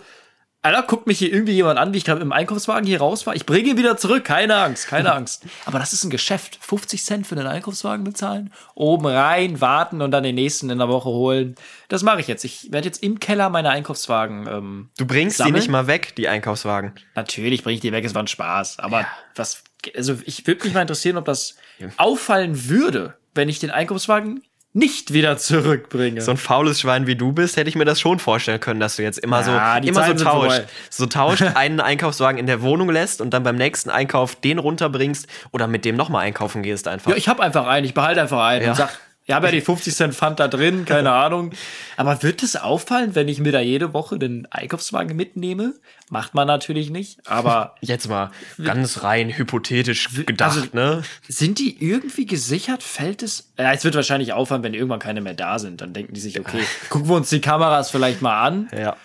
[0.63, 3.35] Alter, guckt mich hier irgendwie jemand an, wie ich gerade im Einkaufswagen hier raus war.
[3.35, 5.45] Ich bringe ihn wieder zurück, keine Angst, keine Angst.
[5.65, 6.57] Aber das ist ein Geschäft.
[6.61, 10.87] 50 Cent für den Einkaufswagen bezahlen, oben rein, warten und dann den nächsten in der
[10.87, 11.55] Woche holen.
[11.89, 12.45] Das mache ich jetzt.
[12.45, 14.47] Ich werde jetzt im Keller meine Einkaufswagen.
[14.47, 15.55] Ähm, du bringst sammeln.
[15.55, 16.93] die nicht mal weg, die Einkaufswagen.
[17.13, 18.79] Natürlich bringe ich die weg, es war ein Spaß.
[18.79, 19.63] Aber was,
[19.97, 21.57] also ich würde mich mal interessieren, ob das
[21.97, 24.43] auffallen würde, wenn ich den Einkaufswagen
[24.73, 26.19] nicht wieder zurückbringe.
[26.21, 28.95] So ein faules Schwein wie du bist, hätte ich mir das schon vorstellen können, dass
[28.95, 29.51] du jetzt immer Ja, so
[29.87, 30.61] immer so Zeiten sind tauscht.
[30.89, 35.27] So tauscht einen Einkaufswagen in der Wohnung lässt und dann beim nächsten Einkauf den runterbringst
[35.51, 37.11] oder mit dem nochmal einkaufen gehst einfach.
[37.11, 38.71] Ja, ich habe einfach einen, ich behalte einfach einen Ja.
[38.71, 38.89] und sag,
[39.25, 41.51] ja die 50 Cent Pfand da drin, keine Ahnung.
[41.97, 45.73] Aber wird es auffallen, wenn ich mir da jede Woche den Einkaufswagen mitnehme?
[46.09, 48.31] Macht man natürlich nicht, aber Jetzt mal
[48.63, 51.03] ganz rein hypothetisch gedacht, also- ne?
[51.27, 52.83] sind die irgendwie gesichert?
[52.83, 53.51] Fällt es?
[53.57, 55.81] Ja, es wird wahrscheinlich auffallen, wenn irgendwann keine mehr da sind.
[55.81, 58.69] Dann denken die sich, okay, gucken wir uns die Kameras vielleicht mal an.
[58.77, 58.95] Ja.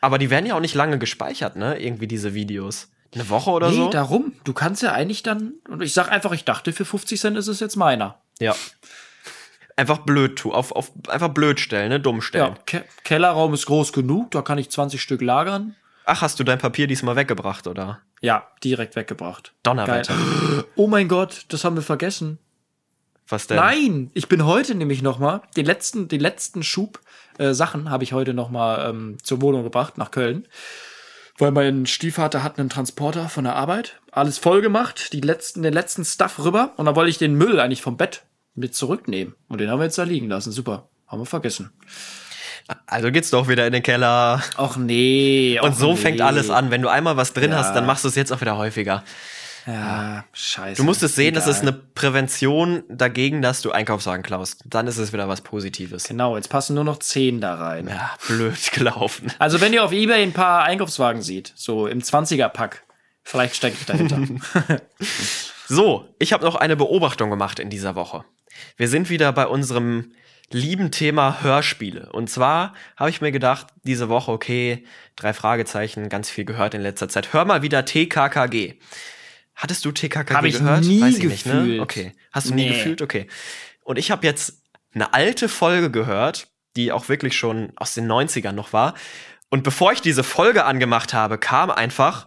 [0.00, 1.78] Aber die werden ja auch nicht lange gespeichert, ne?
[1.78, 2.88] Irgendwie diese Videos.
[3.14, 3.90] Eine Woche oder Nee, so?
[3.90, 4.32] darum.
[4.44, 7.48] Du kannst ja eigentlich dann, und ich sag einfach, ich dachte, für 50 Cent ist
[7.48, 8.20] es jetzt meiner.
[8.38, 8.54] Ja.
[9.80, 12.00] Einfach blöd tu, auf, auf einfach blöd stellen, ne?
[12.00, 12.58] Dumm Ja, stellen.
[12.66, 15.74] Ke Kellerraum ist groß genug, da kann ich 20 Stück lagern.
[16.04, 18.00] Ach, hast du dein Papier diesmal weggebracht, oder?
[18.20, 19.54] Ja, direkt weggebracht.
[19.62, 20.12] Donnerwetter.
[20.12, 20.64] Geil.
[20.76, 22.38] Oh mein Gott, das haben wir vergessen.
[23.26, 23.56] Was denn?
[23.56, 27.00] Nein, ich bin heute nämlich noch mal den letzten, den letzten Schub
[27.38, 30.46] äh, Sachen habe ich heute noch mal ähm, zur Wohnung gebracht nach Köln,
[31.38, 35.72] weil mein Stiefvater hat einen Transporter von der Arbeit, alles voll gemacht, die letzten, den
[35.72, 38.24] letzten Stuff rüber und dann wollte ich den Müll eigentlich vom Bett
[38.60, 40.52] mit zurücknehmen und den haben wir jetzt da liegen lassen.
[40.52, 41.72] Super, haben wir vergessen.
[42.86, 44.40] Also geht's doch wieder in den Keller.
[44.56, 45.58] Ach nee.
[45.60, 45.96] Und och so nee.
[45.96, 46.70] fängt alles an.
[46.70, 47.58] Wenn du einmal was drin Ja.
[47.58, 49.02] hast, dann machst du es jetzt auch wieder häufiger.
[49.66, 50.76] Ja, scheiße.
[50.80, 51.74] Du musst es sehen, das ist Egal.
[51.74, 54.62] eine Prävention dagegen, dass du Einkaufswagen klaust.
[54.66, 56.04] Dann ist es wieder was Positives.
[56.04, 57.88] Genau, jetzt passen nur noch 10 da rein.
[57.88, 59.32] Ja, blöd gelaufen.
[59.38, 62.84] Also wenn ihr auf Ebay ein paar Einkaufswagen seht, so im 20er-Pack,
[63.22, 64.18] vielleicht stecke ich dahinter.
[65.72, 68.24] So, ich habe noch eine Beobachtung gemacht in dieser Woche.
[68.76, 70.12] Wir sind wieder bei unserem
[70.52, 72.10] lieben Thema Hörspiele.
[72.12, 74.84] Und zwar habe ich mir gedacht, diese Woche, okay,
[75.16, 77.32] drei Fragezeichen, ganz viel gehört in letzter Zeit.
[77.32, 78.74] Hör mal wieder TKKG.
[79.54, 80.84] Hattest du TKKG Hab ich gehört?
[80.84, 81.52] nie Weiß ich nicht, ne?
[81.52, 81.80] gefühlt.
[81.80, 82.12] Okay.
[82.32, 82.76] Hast du nie Nee.
[82.76, 83.02] gefühlt?
[83.02, 83.26] Okay.
[83.84, 88.52] Und ich habe jetzt eine alte Folge gehört, die auch wirklich schon aus den 90ern
[88.52, 88.94] noch war.
[89.50, 92.26] Und bevor ich diese Folge angemacht habe, kam einfach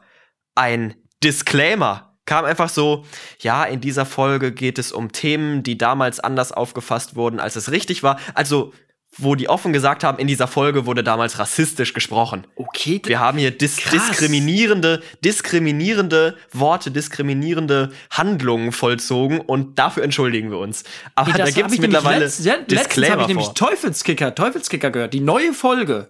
[0.55, 2.12] ein Disclaimer.
[2.25, 3.05] Kam einfach so,
[3.39, 7.69] ja, in dieser Folge geht es um Themen, die damals anders aufgefasst wurden, als es
[7.71, 8.19] richtig war.
[8.33, 8.73] Also,
[9.17, 12.47] wo die offen gesagt haben, in dieser Folge wurde damals rassistisch gesprochen.
[12.55, 14.07] Okay, Wir haben hier dis Krass.
[14.09, 20.83] diskriminierende, diskriminierende Worte, diskriminierende Handlungen vollzogen und dafür entschuldigen wir uns.
[21.13, 23.55] Aber Nee, da es mittlerweile letzt- ja, Disclaimer habe ich nämlich vor.
[23.55, 26.09] Teufelskicker, Teufelskicker gehört, die neue Folge.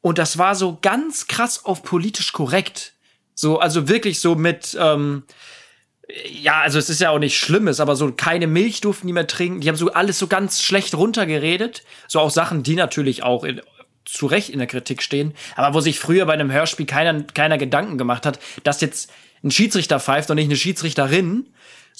[0.00, 2.94] Und das war so ganz krass auf politisch korrekt.
[3.40, 5.22] So, also wirklich so mit, ähm,
[6.30, 9.26] ja, also es ist ja auch nicht Schlimmes, aber so keine Milch durften die mehr
[9.26, 9.62] trinken.
[9.62, 11.82] Die haben so alles so ganz schlecht runtergeredet.
[12.06, 13.62] So auch Sachen, die natürlich auch in,
[14.04, 17.56] zu Recht in der Kritik stehen, aber wo sich früher bei einem Hörspiel keiner, keiner
[17.56, 19.10] Gedanken gemacht hat, dass jetzt
[19.42, 21.46] ein Schiedsrichter pfeift und nicht eine Schiedsrichterin.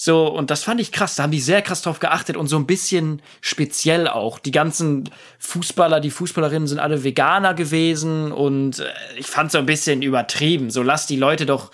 [0.03, 1.13] So, und das fand ich krass.
[1.13, 4.39] Da haben die sehr krass drauf geachtet und so ein bisschen speziell auch.
[4.39, 8.85] Die ganzen Fußballer, die Fußballerinnen sind alle Veganer gewesen und äh,
[9.17, 10.71] ich fand so ein bisschen übertrieben.
[10.71, 11.69] So, lass die Leute doch,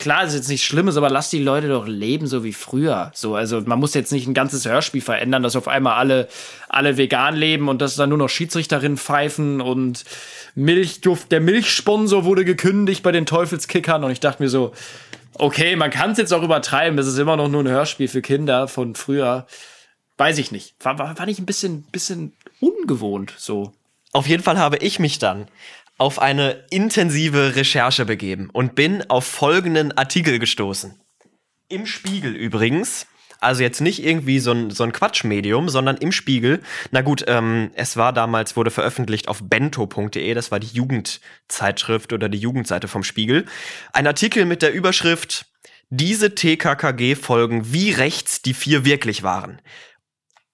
[0.00, 3.12] klar, ist jetzt nichts Schlimmes, aber lass die Leute doch leben, so wie früher.
[3.14, 6.26] So, also man muss jetzt nicht ein ganzes Hörspiel verändern, dass auf einmal alle,
[6.68, 10.04] alle vegan leben und dass dann nur noch Schiedsrichterinnen pfeifen und
[10.56, 14.72] Milchduft, der Milchsponsor wurde gekündigt bei den Teufelskickern und ich dachte mir so,
[15.38, 18.22] okay, man kann es jetzt auch übertreiben, es ist immer noch nur ein Hörspiel für
[18.22, 19.46] Kinder von früher.
[20.16, 20.74] Weiß ich nicht.
[20.80, 23.72] War, war, war nicht ein bisschen, bisschen ungewohnt so.
[24.12, 25.48] Auf jeden Fall habe ich mich dann
[25.98, 30.94] auf eine intensive Recherche begeben und bin auf folgenden Artikel gestoßen.
[31.68, 33.06] Im Spiegel übrigens.
[33.40, 36.60] Also jetzt nicht irgendwie so ein, so ein Quatschmedium, sondern im Spiegel.
[36.90, 42.28] Na gut, ähm, es war damals, wurde veröffentlicht auf bento.de, das war die Jugendzeitschrift oder
[42.28, 43.44] die Jugendseite vom Spiegel.
[43.92, 45.46] Ein Artikel mit der Überschrift
[45.90, 49.62] Diese TKKG folgen wie rechts die vier wirklich waren.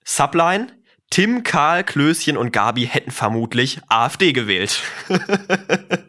[0.04, 0.68] Subline,
[1.14, 4.82] Tim, Karl, Klößchen und Gabi hätten vermutlich AfD gewählt.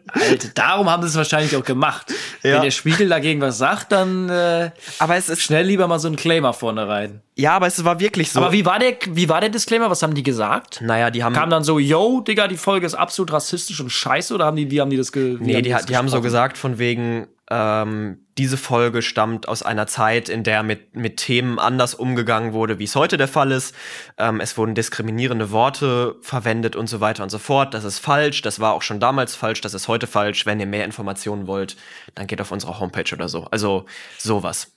[0.08, 2.12] Alter, darum haben sie es wahrscheinlich auch gemacht.
[2.42, 2.54] Ja.
[2.54, 6.08] Wenn der Spiegel dagegen was sagt, dann äh, Aber es ist schnell lieber mal so
[6.08, 7.20] einen Claimer vorne rein.
[7.36, 8.40] ja, aber es war wirklich so.
[8.40, 9.88] Aber wie war der, wie war der Disclaimer?
[9.90, 10.80] Was haben die gesagt?
[10.82, 14.34] naja, die haben Kam dann so, yo, Digga, die Folge ist absolut rassistisch und scheiße,
[14.34, 16.20] oder haben die, wie haben die das ge Nee, haben die, das die haben so
[16.20, 21.58] gesagt, von wegen, ähm, diese Folge stammt aus einer Zeit, in der mit, mit Themen
[21.58, 23.74] anders umgegangen wurde, wie es heute der Fall ist.
[24.18, 27.72] Ähm, es wurden diskriminierende Worte verwendet und so weiter und so fort.
[27.72, 30.44] Das ist falsch, das war auch schon damals falsch, das ist heute falsch.
[30.44, 31.76] Wenn ihr mehr Informationen wollt,
[32.14, 33.44] dann geht auf unsere Homepage oder so.
[33.50, 33.86] Also
[34.18, 34.72] sowas.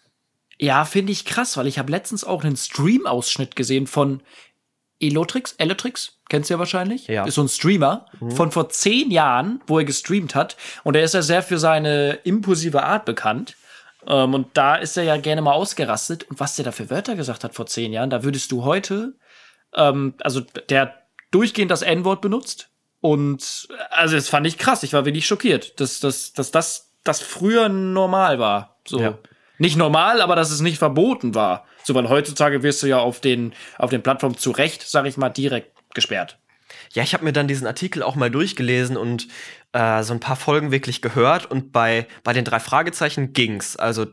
[0.61, 4.21] Ja, finde ich krass, weil ich habe letztens auch einen Stream-Ausschnitt gesehen von
[4.99, 7.07] Elotrix, Elotrix, kennst du ja wahrscheinlich?
[7.07, 7.25] Ja.
[7.25, 10.57] Ist so ein Streamer von vor zehn Jahren, wo er gestreamt hat.
[10.83, 13.55] Und er ist ja sehr für seine impulsive Art bekannt.
[14.05, 16.25] Ähm, und da ist er ja gerne mal ausgerastet.
[16.29, 19.15] Und was der da für Wörter gesagt hat vor zehn Jahren, da würdest du heute,
[19.73, 20.93] ähm, also der hat
[21.31, 22.69] durchgehend das N-Wort benutzt.
[23.01, 24.83] Und also das fand ich krass.
[24.83, 28.81] Ich war wirklich schockiert, dass, dass, dass das, das früher normal war.
[28.85, 28.99] So.
[28.99, 29.17] Ja.
[29.59, 31.65] Nicht normal, aber dass es nicht verboten war.
[31.83, 35.17] So, weil heutzutage wirst du ja auf den, auf den Plattformen zu Recht, sag ich
[35.17, 36.39] mal, direkt gesperrt.
[36.93, 39.27] Ja, ich habe mir dann diesen Artikel auch mal durchgelesen und
[39.73, 43.75] äh, so ein paar Folgen wirklich gehört und bei, bei den drei Fragezeichen ging's.
[43.75, 44.07] Also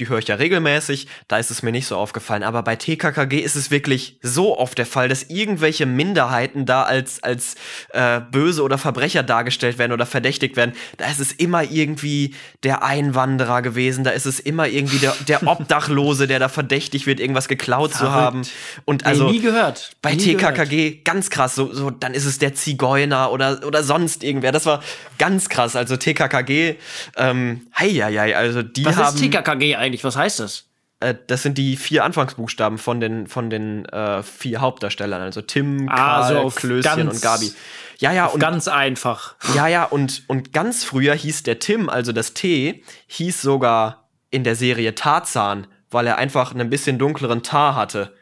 [0.00, 2.42] die höre ich ja regelmäßig, da ist es mir nicht so aufgefallen.
[2.44, 7.22] Aber bei TKKG ist es wirklich so oft der Fall, dass irgendwelche Minderheiten da als,
[7.22, 7.56] als
[7.90, 10.72] äh, böse oder Verbrecher dargestellt werden oder verdächtigt werden.
[10.98, 15.42] Da ist es immer irgendwie der Einwanderer gewesen, da ist es immer irgendwie der, der
[15.46, 18.14] Obdachlose, der da verdächtig wird, irgendwas geklaut zu Verrückt.
[18.14, 18.42] haben.
[18.84, 19.90] Und Also, also nie gehört.
[20.00, 20.54] bei nie gehört.
[20.54, 24.52] TKKG ganz krass, so, so dann ist es der Zigeuner oder, oder sonst irgendwer.
[24.52, 24.80] Das war
[25.18, 25.74] ganz krass.
[25.74, 26.76] Also TKKG,
[27.16, 29.87] ähm, hei, hei, hei, also die Was haben, ist TKKG eigentlich?
[30.04, 30.64] Was heißt das?
[31.00, 35.88] äh, das sind die vier Anfangsbuchstaben von den, von den äh, vier Hauptdarstellern, also Tim,
[35.88, 37.52] Ah, Karl, so Klößchen und Gabi.
[37.98, 39.36] Ja, ja, und Ganz einfach.
[39.54, 44.44] ja, ja, und, und ganz früher hieß der Tim, also das T, hieß sogar in
[44.44, 48.14] der Serie Tarzan, weil er einfach einen bisschen dunkleren Tar hatte.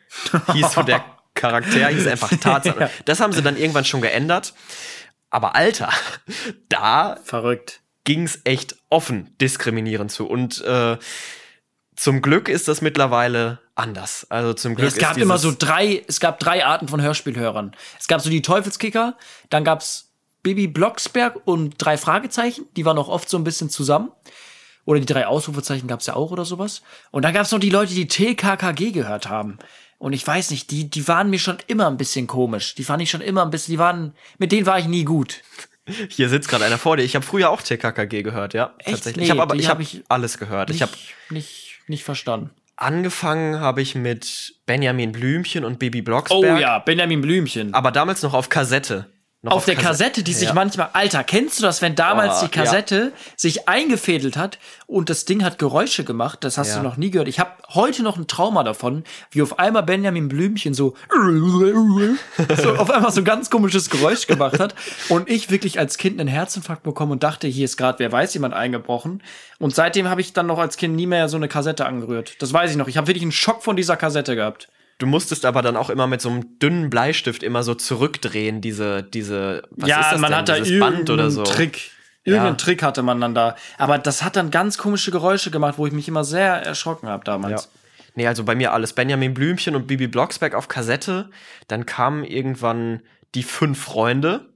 [0.52, 2.74] Hieß so der Charakter, hieß einfach Tarzan.
[2.80, 2.90] Ja.
[3.06, 4.54] Das haben sie dann irgendwann schon geändert.
[5.30, 5.90] Aber Alter,
[6.68, 7.80] da Verrückt.
[8.04, 10.26] ging's echt offen diskriminierend zu.
[10.26, 10.96] Und äh,
[11.96, 14.26] zum Glück ist das mittlerweile anders.
[14.30, 17.74] Also zum Glück Es gab immer so drei, es gab drei Arten von Hörspielhörern.
[17.98, 19.16] Es gab so die Teufelskicker,
[19.50, 20.10] dann gab's
[20.42, 24.12] Bibi Blocksberg und drei Fragezeichen, die waren auch oft so ein bisschen zusammen.
[24.84, 26.82] Oder die drei Ausrufezeichen gab's ja auch oder sowas.
[27.10, 29.58] Und dann gab's noch die Leute, die TKKG gehört haben.
[29.98, 32.74] Und ich weiß nicht, die, die waren mir schon immer ein bisschen komisch.
[32.76, 35.42] Die fand ich schon immer ein bisschen, die waren, mit denen war ich nie gut.
[36.08, 37.02] Hier sitzt gerade einer vor dir.
[37.02, 38.74] Ich habe früher auch TKKG gehört, ja.
[38.78, 38.90] Echt?
[38.90, 39.16] Tatsächlich.
[39.16, 40.70] Nee, ich habe aber ich hab habe ich alles gehört.
[40.70, 40.92] Ich habe
[41.30, 42.50] nicht, nicht verstanden.
[42.76, 46.60] angefangen habe ich mit Benjamin Blümchen und Baby Oh Blocksberg.
[46.60, 47.72] ja, Benjamin Blümchen.
[47.74, 49.06] Aber damals noch auf Kassette.
[49.46, 50.54] Noch auf der Kassette, die sich Ja.
[50.54, 55.24] manchmal, Alter, kennst du das, wenn damals Oh, die Kassette sich eingefädelt hat und das
[55.24, 56.40] Ding hat Geräusche gemacht?
[56.42, 56.76] Das hast Ja.
[56.78, 57.28] du noch nie gehört.
[57.28, 60.94] Ich habe heute noch ein Trauma davon, wie auf einmal Benjamin Blümchen so,
[62.62, 64.74] so auf einmal so ein ganz komisches Geräusch gemacht hat
[65.08, 68.34] und ich wirklich als Kind einen Herzinfarkt bekommen und dachte, hier ist gerade, wer weiß,
[68.34, 69.22] jemand eingebrochen.
[69.58, 72.34] Und seitdem habe ich dann noch als Kind nie mehr so eine Kassette angerührt.
[72.42, 72.88] Das weiß ich noch.
[72.88, 74.68] Ich habe wirklich einen Schock von dieser Kassette gehabt.
[74.98, 79.02] Du musstest aber dann auch immer mit so einem dünnen Bleistift immer so zurückdrehen, diese,
[79.02, 80.38] diese, was ja, ist das man denn?
[80.38, 81.42] hat da Dieses Band oder so.
[81.42, 81.90] Trick.
[82.24, 82.64] Irgendeinen Ja.
[82.64, 83.56] Trick hatte man dann da.
[83.78, 87.22] Aber das hat dann ganz komische Geräusche gemacht, wo ich mich immer sehr erschrocken habe
[87.26, 87.32] Ja.
[87.32, 87.68] damals.
[88.14, 91.28] Nee, also bei mir alles Benjamin Blümchen und Bibi Blocksberg auf Kassette.
[91.68, 93.02] Dann kamen irgendwann
[93.34, 94.48] die fünf Freunde.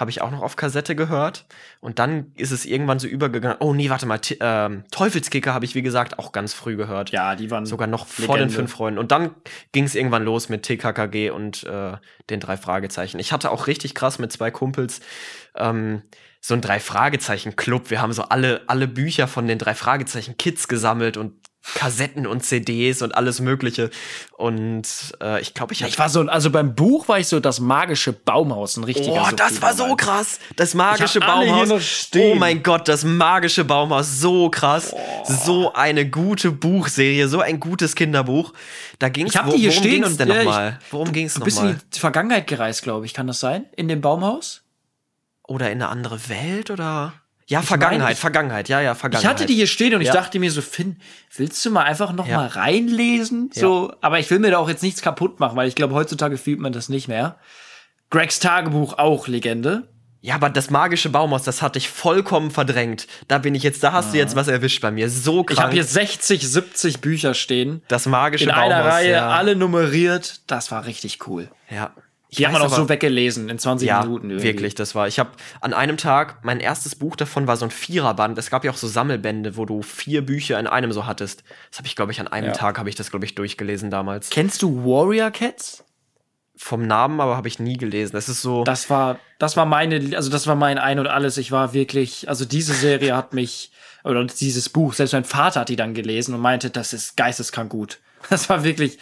[0.00, 1.44] Habe ich auch noch auf Kassette gehört.
[1.80, 3.58] Und dann ist es irgendwann so übergegangen.
[3.60, 4.18] Oh nee, warte mal.
[4.18, 7.10] T ähm, Teufelskicker habe ich, wie gesagt, auch ganz früh gehört.
[7.10, 8.54] Ja, die waren Sogar noch vor den Legende.
[8.54, 8.98] fünf Freunden.
[8.98, 9.34] Und dann
[9.72, 11.98] ging es irgendwann los mit TKKG und äh,
[12.30, 13.18] den drei Fragezeichen.
[13.18, 15.00] Ich hatte auch richtig krass mit zwei Kumpels
[15.54, 16.02] ähm,
[16.40, 17.90] so ein drei Fragezeichen Club.
[17.90, 21.34] Wir haben so alle alle Bücher von den drei Fragezeichen Kids gesammelt und
[21.74, 23.90] Kassetten und CDs und alles Mögliche.
[24.36, 24.84] Und
[25.22, 28.12] äh, ich glaube, ich Ich war so, also beim Buch war ich so das magische
[28.12, 29.26] Baumhaus, ein richtiger.
[29.30, 30.40] Oh, das war so krass.
[30.56, 31.68] Das magische Ich hab alle hier Baumhaus.
[31.68, 32.36] noch stehen.
[32.36, 34.18] Oh mein Gott, das magische Baumhaus.
[34.20, 34.94] So krass.
[35.24, 37.28] So eine gute Buchserie.
[37.28, 38.52] So ein gutes Kinderbuch.
[38.98, 40.78] Da ging es Ich hab die hier stehen und denn ja, ich- nochmal?
[40.90, 41.80] Worum ging es Du bist in nochmal?
[41.94, 43.14] die Vergangenheit gereist, glaube ich.
[43.14, 43.66] Kann das sein?
[43.76, 44.62] In dem Baumhaus?
[45.46, 47.12] Oder in eine andere Welt oder?
[47.50, 49.30] Ja, Ich Vergangenheit, meine, ich- Vergangenheit, ja, ja, Ich Vergangenheit.
[49.34, 50.12] hatte die hier stehen und ich Ja.
[50.14, 50.96] dachte mir so, Finn,
[51.36, 52.36] willst du mal einfach noch Ja.
[52.36, 53.50] mal reinlesen?
[53.52, 56.38] So, aber ich will mir da auch jetzt nichts kaputt machen, weil ich glaube, heutzutage
[56.38, 57.38] fühlt man das nicht mehr.
[58.10, 59.88] Gregs Tagebuch auch Legende.
[60.22, 63.06] Ja, aber das magische Baumhaus, das hatte ich vollkommen verdrängt.
[63.26, 65.08] Da bin ich jetzt, da hast du jetzt was erwischt bei mir.
[65.08, 65.50] So krank.
[65.58, 67.82] Ich habe hier 60, 70 Bücher stehen.
[67.88, 68.70] das magische In Baumhaus.
[68.70, 69.28] einer Reihe, ja.
[69.30, 70.42] alle nummeriert.
[70.46, 71.48] Das war richtig cool.
[71.70, 71.90] Ja.
[72.30, 74.30] Ich Die haben wir auch so weggelesen in 20 Ja, Minuten.
[74.30, 74.46] irgendwie.
[74.46, 75.08] wirklich, das war.
[75.08, 78.38] Ich habe an einem Tag, mein erstes Buch davon war so ein Viererband.
[78.38, 81.42] Es gab ja auch so Sammelbände, wo du vier Bücher in einem so hattest.
[81.70, 82.52] Das habe ich, glaube ich, an einem Ja.
[82.52, 84.30] Tag habe ich das, glaube ich, durchgelesen damals.
[84.30, 85.84] Kennst du Warrior Cats?
[86.56, 88.12] Vom Namen aber habe ich nie gelesen.
[88.12, 88.64] Das ist so.
[88.64, 91.36] Das war, das war meine, also das war mein Ein und Alles.
[91.38, 93.72] Ich war wirklich, also diese Serie hat mich,
[94.04, 97.70] oder dieses Buch, selbst mein Vater hat die dann gelesen und meinte, das ist geisteskrank
[97.70, 97.98] gut.
[98.28, 98.98] Das war wirklich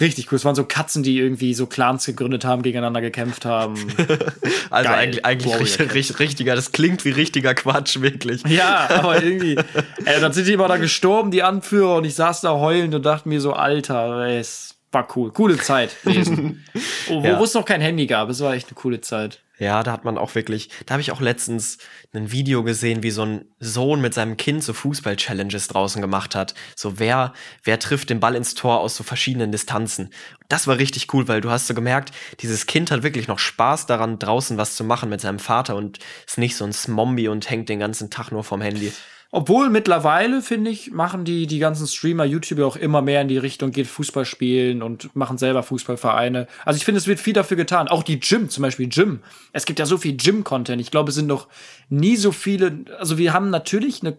[0.00, 0.36] richtig cool.
[0.36, 3.74] Es waren so Katzen, die irgendwie so Clans gegründet haben, gegeneinander gekämpft haben.
[4.70, 4.98] also geil.
[4.98, 6.54] eigentlich, eigentlich richtig, richtig, richtiger.
[6.54, 8.42] Das klingt wie richtiger Quatsch, wirklich.
[8.46, 9.56] Ja, aber irgendwie.
[10.04, 13.04] Ey, dann sind die immer da gestorben, die Anführer, und ich saß da heulend und
[13.04, 14.42] dachte mir so, Alter, ey,
[14.92, 15.32] war cool.
[15.32, 16.64] Coole Zeit lesen.
[17.10, 17.40] Oh, wo Ja.
[17.42, 18.28] es noch kein Handy gab.
[18.28, 19.40] Es war echt eine coole Zeit.
[19.58, 21.78] Ja, da hat man auch wirklich, da habe ich auch letztens
[22.14, 26.54] ein Video gesehen, wie so ein Sohn mit seinem Kind so Fußball-Challenges draußen gemacht hat.
[26.76, 27.32] So wer,
[27.64, 30.10] wer trifft den Ball ins Tor aus so verschiedenen Distanzen.
[30.48, 33.86] Das war richtig cool, weil du hast so gemerkt, dieses Kind hat wirklich noch Spaß
[33.86, 37.48] daran, draußen was zu machen mit seinem Vater und ist nicht so ein Smombi und
[37.50, 38.92] hängt den ganzen Tag nur vom Handy.
[39.30, 43.36] Obwohl mittlerweile, finde ich, machen die, die ganzen Streamer, YouTuber auch immer mehr in die
[43.36, 46.46] Richtung, geht Fußball spielen und machen selber Fußballvereine.
[46.64, 47.88] Also ich finde, es wird viel dafür getan.
[47.88, 49.20] Auch die Gym, zum Beispiel Gym.
[49.52, 50.80] Es gibt ja so viel Gym-Content.
[50.80, 51.48] Ich glaube, es sind noch
[51.90, 54.16] nie so viele, also wir haben natürlich eine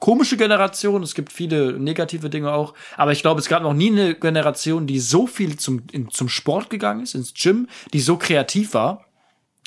[0.00, 1.04] komische Generation.
[1.04, 2.74] Es gibt viele negative Dinge auch.
[2.96, 6.28] Aber ich glaube, es gab noch nie eine Generation, die so viel zum, in, zum
[6.28, 9.06] Sport gegangen ist, ins Gym, die so kreativ war.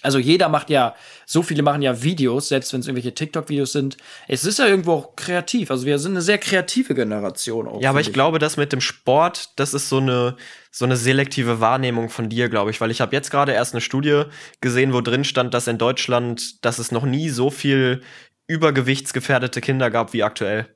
[0.03, 3.97] Also jeder macht ja, so viele machen ja Videos, selbst wenn es irgendwelche TikTok-Videos sind.
[4.27, 5.71] Es ist ja irgendwo auch kreativ.
[5.71, 7.81] Also wir sind eine sehr kreative Generation auch.
[7.81, 10.35] Ja, aber finde ich glaube, das mit dem Sport, das ist so eine
[10.75, 13.81] so eine selektive Wahrnehmung von dir, glaube ich, weil ich habe jetzt gerade erst eine
[13.81, 14.23] Studie
[14.59, 18.01] gesehen, wo drin stand, dass in Deutschland, dass es noch nie so viel
[18.47, 20.67] übergewichtsgefährdete Kinder gab wie aktuell.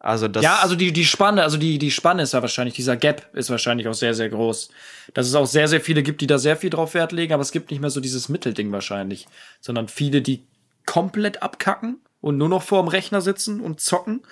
[0.00, 2.96] Also das Ja, also die, die Spanne, also die, die Spanne ist ja wahrscheinlich, dieser
[2.96, 4.68] Gap ist wahrscheinlich auch sehr, sehr groß.
[5.14, 7.42] Dass es auch sehr, sehr viele gibt, die da sehr viel drauf Wert legen, aber
[7.42, 9.26] es gibt nicht mehr so dieses Mittelding wahrscheinlich,
[9.60, 10.44] sondern viele, die
[10.86, 14.22] komplett abkacken und nur noch vorm Rechner sitzen und zocken.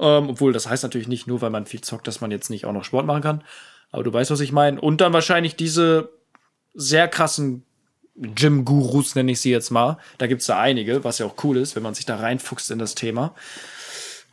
[0.00, 2.64] Ähm, obwohl, das heißt natürlich nicht nur, weil man viel zockt, dass man jetzt nicht
[2.64, 3.44] auch noch Sport machen kann.
[3.90, 4.80] Aber du weißt, was ich meine.
[4.80, 6.10] Und dann wahrscheinlich diese
[6.74, 7.64] sehr krassen
[8.14, 9.98] Gym-Gurus, nenne ich sie jetzt mal.
[10.18, 12.78] Da gibt's da einige, was ja auch cool ist, wenn man sich da reinfuchst in
[12.78, 13.34] das Thema.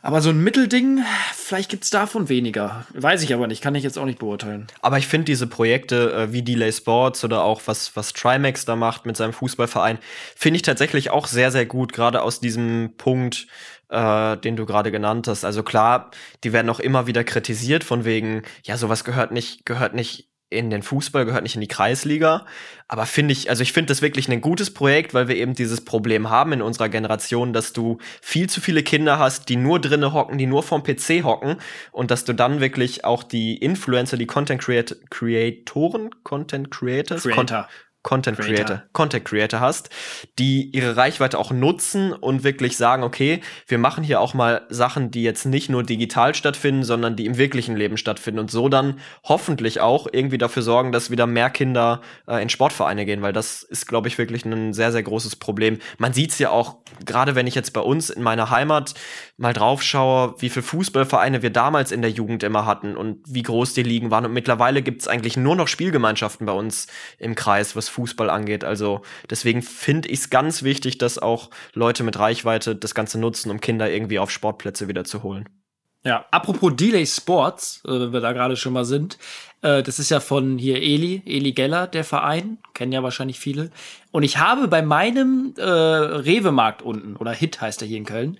[0.06, 1.00] Aber so ein Mittelding,
[1.34, 2.86] vielleicht gibt's davon weniger.
[2.94, 4.68] Weiß ich aber nicht, kann ich jetzt auch nicht beurteilen.
[4.80, 8.76] Aber ich finde diese Projekte äh, wie Delay Sports oder auch was, was Trimax da
[8.76, 9.98] macht mit seinem Fußballverein,
[10.36, 13.48] finde ich tatsächlich auch sehr, sehr gut, gerade aus diesem Punkt,
[13.88, 15.44] äh, den du gerade genannt hast.
[15.44, 16.12] Also klar,
[16.44, 20.70] die werden auch immer wieder kritisiert von wegen, ja, sowas gehört nicht, gehört nicht in
[20.70, 22.46] den Fußball, gehört nicht in die Kreisliga.
[22.88, 25.84] Aber finde ich, also ich finde das wirklich ein gutes Projekt, weil wir eben dieses
[25.84, 30.12] Problem haben in unserer Generation, dass du viel zu viele Kinder hast, die nur drinnen
[30.12, 31.56] hocken, die nur vorm PC hocken
[31.90, 37.44] und dass du dann wirklich auch die Influencer, die Content Creat Creatoren, Content Creators, Creator.
[37.44, 37.64] Con
[38.06, 38.64] Content Creator.
[38.64, 39.90] Creator, Content Creator hast,
[40.38, 45.10] die ihre Reichweite auch nutzen und wirklich sagen, okay, wir machen hier auch mal Sachen,
[45.10, 49.00] die jetzt nicht nur digital stattfinden, sondern die im wirklichen Leben stattfinden und so dann
[49.24, 53.64] hoffentlich auch irgendwie dafür sorgen, dass wieder mehr Kinder äh, in Sportvereine gehen, weil das
[53.64, 55.78] ist, glaube ich, wirklich ein sehr, sehr großes Problem.
[55.98, 58.94] Man sieht es ja auch, gerade wenn ich jetzt bei uns in meiner Heimat
[59.36, 63.42] mal drauf schaue, wie viele Fußballvereine wir damals in der Jugend immer hatten und wie
[63.42, 64.26] groß die Ligen waren.
[64.26, 66.86] Und mittlerweile gibt es eigentlich nur noch Spielgemeinschaften bei uns
[67.18, 68.62] im Kreis, was Fußball angeht.
[68.62, 73.50] Also deswegen finde ich es ganz wichtig, dass auch Leute mit Reichweite das Ganze nutzen,
[73.50, 75.48] um Kinder irgendwie auf Sportplätze wieder zu holen.
[76.04, 79.18] Ja, apropos Delay Sports, äh, wenn wir da gerade schon mal sind,
[79.62, 83.70] äh, das ist ja von hier Eli, Eli Geller, der Verein, kennen ja wahrscheinlich viele.
[84.12, 88.38] Und ich habe bei meinem äh, Rewe-Markt unten, oder Hit heißt er hier in Köln,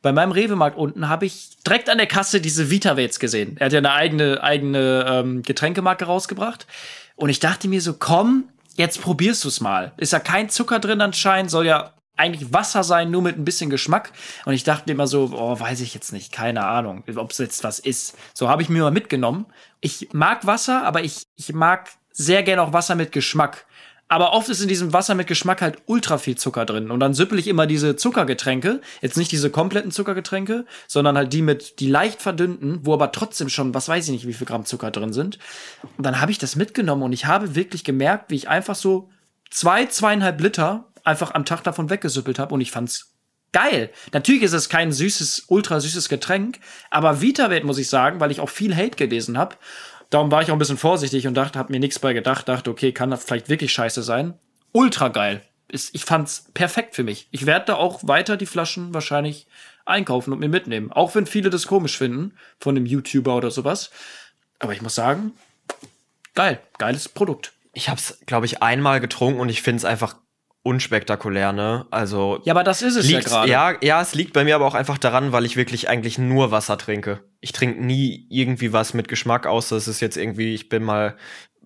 [0.00, 3.56] bei meinem Rewe-Markt unten habe ich direkt an der Kasse diese Vitavets gesehen.
[3.58, 6.68] Er hat ja eine eigene, eigene ähm, Getränkemarke rausgebracht.
[7.16, 8.44] Und ich dachte mir so, komm,
[8.78, 9.92] jetzt probierst du's mal.
[9.98, 13.70] Ist ja kein Zucker drin anscheinend, soll ja eigentlich Wasser sein, nur mit ein bisschen
[13.70, 14.12] Geschmack.
[14.44, 17.62] Und ich dachte immer so, oh, weiß ich jetzt nicht, keine Ahnung, ob es jetzt
[17.64, 18.16] was ist.
[18.34, 19.46] So habe ich mir mal mitgenommen.
[19.80, 23.66] Ich mag Wasser, aber ich, ich mag sehr gerne auch Wasser mit Geschmack.
[24.08, 26.90] Aber oft ist in diesem Wasser mit Geschmack halt ultra viel Zucker drin.
[26.90, 28.80] Und dann süppel ich immer diese Zuckergetränke.
[29.02, 33.50] Jetzt nicht diese kompletten Zuckergetränke, sondern halt die mit, die leicht verdünnten, wo aber trotzdem
[33.50, 35.38] schon, was weiß ich nicht, wie viel Gramm Zucker drin sind.
[35.98, 39.10] Und dann habe ich das mitgenommen und ich habe wirklich gemerkt, wie ich einfach so
[39.50, 43.14] zwei, zweieinhalb Liter einfach am Tag davon weggesüppelt habe und ich fand's
[43.52, 43.90] geil.
[44.12, 48.40] Natürlich ist es kein süßes, ultra süßes Getränk, aber VitaWelt muss ich sagen, weil ich
[48.40, 49.56] auch viel Hate gelesen habe.
[50.10, 52.70] Darum war ich auch ein bisschen vorsichtig und dachte, hab mir nichts bei gedacht, dachte,
[52.70, 54.34] okay, kann das vielleicht wirklich scheiße sein.
[54.72, 55.42] Ultra geil.
[55.68, 57.28] ist, ich fand's perfekt für mich.
[57.30, 59.46] Ich werde da auch weiter die Flaschen wahrscheinlich
[59.84, 60.92] einkaufen und mir mitnehmen.
[60.92, 63.90] Auch wenn viele das komisch finden, von einem YouTuber oder sowas.
[64.58, 65.32] Aber ich muss sagen,
[66.34, 67.52] geil, geiles Produkt.
[67.74, 70.16] Ich habe es, glaube ich, einmal getrunken und ich finde es einfach
[70.62, 71.86] unspektakulär, ne?
[71.90, 73.50] Also Ja, aber das ist es ja gerade.
[73.50, 76.50] ja, ja, es liegt bei mir aber auch einfach daran, weil ich wirklich eigentlich nur
[76.50, 77.20] Wasser trinke.
[77.40, 81.16] Ich trinke nie irgendwie was mit Geschmack, außer es ist jetzt irgendwie, ich bin mal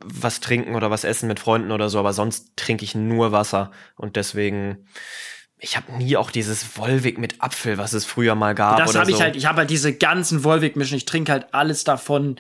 [0.05, 3.71] was trinken oder was essen mit Freunden oder so, aber sonst trinke ich nur Wasser
[3.97, 4.87] und deswegen
[5.59, 9.11] ich habe nie auch dieses Wolwig mit Apfel, was es früher mal gab das habe
[9.11, 9.23] ich so.
[9.23, 12.37] halt, ich habe halt diese ganzen Wolwig-Mischen, ich trinke halt alles davon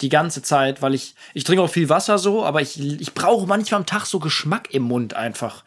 [0.00, 3.46] die ganze Zeit, weil ich, ich trinke auch viel Wasser so, aber ich, ich brauche
[3.46, 5.64] manchmal am Tag so Geschmack im Mund einfach.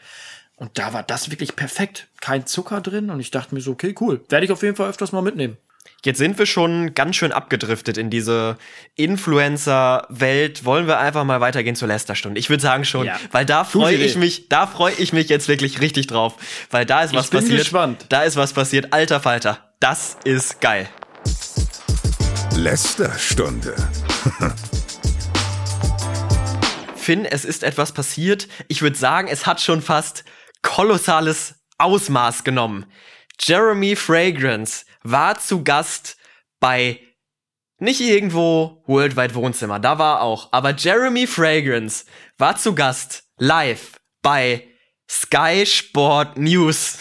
[0.56, 2.08] Und da war das wirklich perfekt.
[2.22, 4.22] Kein Zucker drin und ich dachte mir so, okay, cool.
[4.30, 5.58] Werde ich auf jeden Fall öfters mal mitnehmen.
[6.06, 8.58] Jetzt sind wir schon ganz schön abgedriftet in diese
[8.96, 10.66] Influencer-Welt.
[10.66, 12.40] Wollen wir einfach mal weitergehen zur Lästerstunde?
[12.40, 13.20] Ich würde sagen schon, Ja.
[13.32, 16.36] weil da freue ich mich, da freue ich mich jetzt wirklich richtig drauf,
[16.72, 17.60] weil da ist was bin passiert.
[17.60, 18.06] gespannt.
[18.10, 19.60] Da ist was passiert, alter Falter.
[19.80, 20.90] Das ist geil.
[22.56, 23.76] Lästerstunde.
[26.96, 28.48] Finn, es ist etwas passiert.
[28.68, 30.24] Ich würde sagen, es hat schon fast
[30.62, 32.86] kolossales Ausmaß genommen.
[33.40, 36.18] Jeremy Fragrance war zu Gast
[36.60, 37.00] bei
[37.80, 42.06] nicht irgendwo Worldwide Wohnzimmer, da war auch, aber Jeremy Fragrance
[42.38, 44.73] war zu Gast live bei
[45.14, 46.98] Sky Sport News.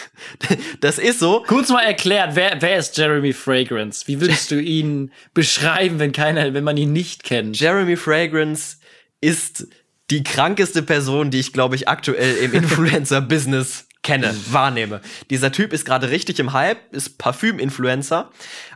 [0.80, 4.06] Das ist so, Kurz mal erklärt, wer, wer ist Jeremy Fragrance?
[4.06, 7.58] Wie würdest du ihn beschreiben, wenn keiner, wenn man ihn nicht kennt?
[7.58, 8.76] Jeremy Fragrance
[9.20, 9.66] ist
[10.10, 15.00] die krankeste Person, die ich, glaube ich, aktuell im Influencer-Business kenne, wahrnehme.
[15.30, 18.30] Dieser Typ ist gerade richtig im Hype, ist Parfüm-Influencer,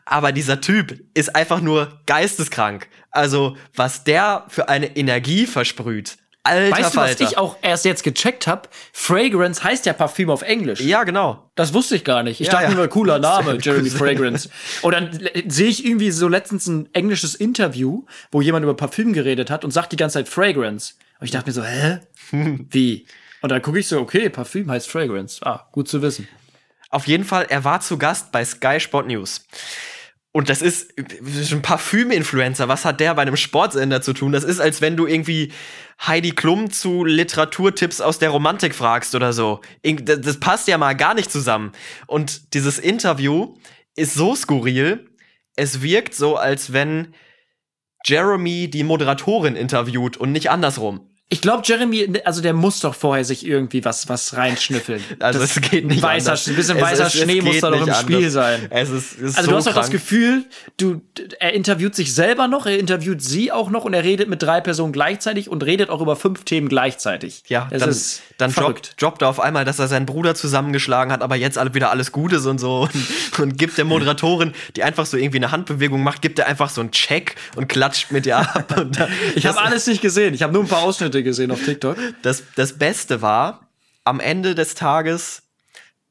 [0.04, 2.88] aber dieser Typ ist einfach nur geisteskrank.
[3.10, 6.16] Also, was der für eine Energie versprüht.
[6.46, 7.24] Alter Weißt du, was Falter.
[7.24, 8.68] ich auch erst jetzt gecheckt habe?
[8.92, 10.80] Fragrance heißt ja Parfüm auf Englisch.
[10.80, 11.50] Ja, genau.
[11.54, 12.40] Das wusste ich gar nicht.
[12.40, 12.74] Ich Ja, dachte ja.
[12.74, 13.90] nur, cooler Name, Jeremy.
[13.90, 14.48] Fragrance.
[14.82, 19.50] Und dann sehe ich irgendwie so letztens ein englisches Interview, wo jemand über Parfüm geredet
[19.50, 20.94] hat und sagt die ganze Zeit Fragrance.
[21.20, 21.98] Und ich dachte mir so, hä?
[22.70, 23.06] Wie?
[23.42, 25.44] Und dann gucke ich so, okay, Parfüm heißt Fragrance.
[25.44, 26.26] Ah, gut zu wissen.
[26.90, 29.44] Auf jeden Fall, er war zu Gast bei Sky Sport News.
[30.36, 32.68] Und das ist ein Parfüm-Influencer.
[32.68, 34.32] Was hat der bei einem Sportsender zu tun?
[34.32, 35.50] Das ist, als wenn du irgendwie
[36.06, 39.62] Heidi Klum zu Literaturtipps aus der Romantik fragst oder so.
[39.82, 41.72] Das passt ja mal gar nicht zusammen.
[42.06, 43.54] Und dieses Interview
[43.94, 45.08] ist so skurril.
[45.56, 47.14] Es wirkt so, als wenn
[48.04, 51.15] Jeremy die Moderatorin interviewt und nicht andersrum.
[51.28, 55.02] Ich glaube, Jeremy, also der muss doch vorher sich irgendwie was, was reinschnüffeln.
[55.18, 56.46] Also Das- es geht nicht ein weißer, anders.
[56.46, 58.32] Ein bisschen weißer es- es Schnee muss da doch im nicht Spiel anders.
[58.32, 58.66] sein.
[58.70, 59.90] Es ist, ist Also so du hast doch das.
[59.90, 60.44] Gefühl,
[60.76, 61.00] du,
[61.40, 64.60] er interviewt sich selber noch, er interviewt sie auch noch und er redet mit drei
[64.60, 67.42] Personen gleichzeitig und redet auch über fünf Themen gleichzeitig.
[67.48, 68.88] Ja, dann, ist dann verrückt.
[68.88, 71.90] droppt, droppt er auf einmal, dass er seinen Bruder zusammengeschlagen hat, aber jetzt alle wieder
[71.90, 76.02] alles Gutes und so und, und gibt der Moderatorin, die einfach so irgendwie eine Handbewegung
[76.02, 78.64] macht, gibt er einfach so einen Check und klatscht mit ihr ab.
[78.96, 80.34] Da, Ich habe alles nicht gesehen.
[80.34, 81.96] Ich habe nur ein paar Ausschnitte gesehen auf TikTok.
[82.22, 83.68] das, das Beste war,
[84.04, 85.42] am Ende des Tages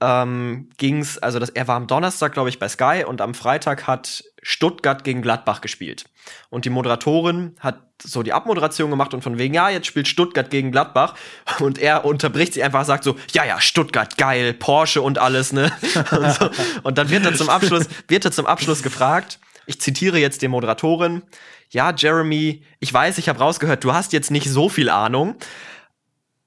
[0.06, 3.88] ähm, ging's, also das, er war am Donnerstag, glaube ich, bei Sky und am Freitag
[3.88, 6.06] hat Stuttgart gegen Gladbach gespielt.
[6.51, 10.51] Und die Moderatorin hat so die Abmoderation gemacht und von wegen, ja, jetzt spielt Stuttgart
[10.51, 11.16] gegen Gladbach.
[11.60, 15.72] Und er unterbricht sie einfach, sagt so, ja, ja, Stuttgart, geil, Porsche und alles, ne?
[16.12, 16.49] Und, so.
[16.84, 20.47] und dann wird er zum Abschluss, wird er zum Abschluss gefragt, ich zitiere jetzt die
[20.49, 21.24] Moderatorin,
[21.70, 25.36] ja, Jeremy, ich weiß, ich habe rausgehört, du hast jetzt nicht so viel Ahnung,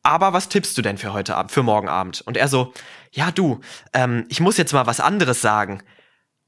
[0.03, 2.22] aber was tippst du denn für heute Abend, für morgen Abend?
[2.22, 2.72] Und er so,
[3.12, 3.61] ja du,
[3.92, 5.82] ähm, ich muss jetzt mal was anderes sagen.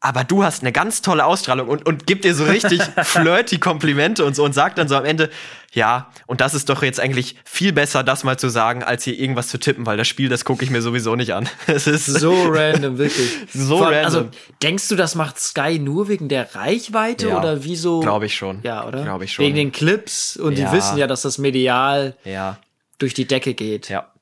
[0.02, 4.24] Aber du hast eine ganz tolle Ausstrahlung und, und gibt dir so richtig flirty Komplimente
[4.24, 5.28] und so und sagt dann so am Ende,
[5.74, 9.18] ja, und das ist doch jetzt eigentlich viel besser, das mal zu sagen, als hier
[9.18, 11.50] irgendwas zu tippen, weil das Spiel, das gucke ich mir sowieso nicht an.
[11.66, 13.30] Es ist So random, wirklich.
[13.52, 14.34] So Vor- Also, random.
[14.62, 18.00] denkst du, das macht Sky nur wegen der Reichweite Ja, oder wieso?
[18.00, 18.60] Glaube ich schon.
[18.62, 19.02] Ja, oder?
[19.02, 19.44] Glaube ich schon.
[19.44, 20.70] Wegen den Clips und Ja.
[20.70, 22.56] die wissen ja, dass das medial ja.
[23.00, 23.88] Durch die Decke geht.
[23.88, 24.12] Ja.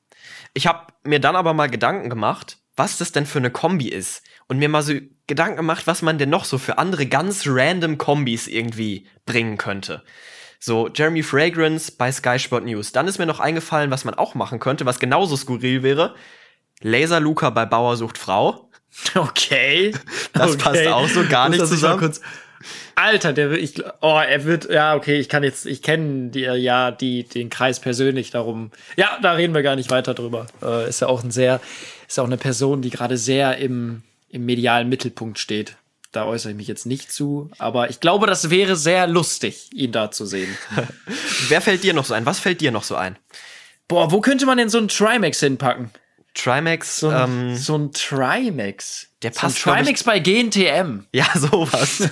[0.53, 4.23] Ich habe mir dann aber mal Gedanken gemacht, was das denn für eine Kombi ist.
[4.47, 4.93] Und mir mal so
[5.27, 10.03] Gedanken gemacht, was man denn noch so für andere ganz random Kombis irgendwie bringen könnte.
[10.59, 12.91] So, Jeremy Fragrance bei Sky Sport News.
[12.91, 16.15] Dann ist mir noch eingefallen, was man auch machen könnte, was genauso skurril wäre.
[16.81, 18.65] Laser Luca bei Bauer sucht Frau.
[19.15, 19.93] Okay.
[20.33, 20.63] Das okay.
[20.63, 22.11] passt auch so gar nicht zusammen.
[22.95, 26.41] Alter, der will, ich, oh, er wird, ja, okay, ich kann jetzt, ich kenne die,
[26.41, 28.71] ja, die, den Kreis persönlich darum.
[28.97, 30.47] Ja, da reden wir gar nicht weiter drüber.
[30.61, 31.61] Äh, ist ja auch ein sehr,
[32.07, 35.77] ist ja auch eine Person, die gerade sehr im, im medialen Mittelpunkt steht.
[36.11, 39.91] Da äußere ich mich jetzt nicht zu, aber ich glaube, das wäre sehr lustig, ihn
[39.91, 40.57] da zu sehen.
[41.49, 42.25] Wer fällt dir noch so ein?
[42.25, 43.17] Was fällt dir noch so ein?
[43.87, 45.91] Boah, wo könnte man denn so einen Trimax hinpacken?
[46.33, 49.08] Trimax, So ein, ähm, so ein Trimax.
[49.21, 51.05] Der so passt, ich- Trimax bei GNTM.
[51.13, 51.97] ja, sowas.
[51.97, 52.07] so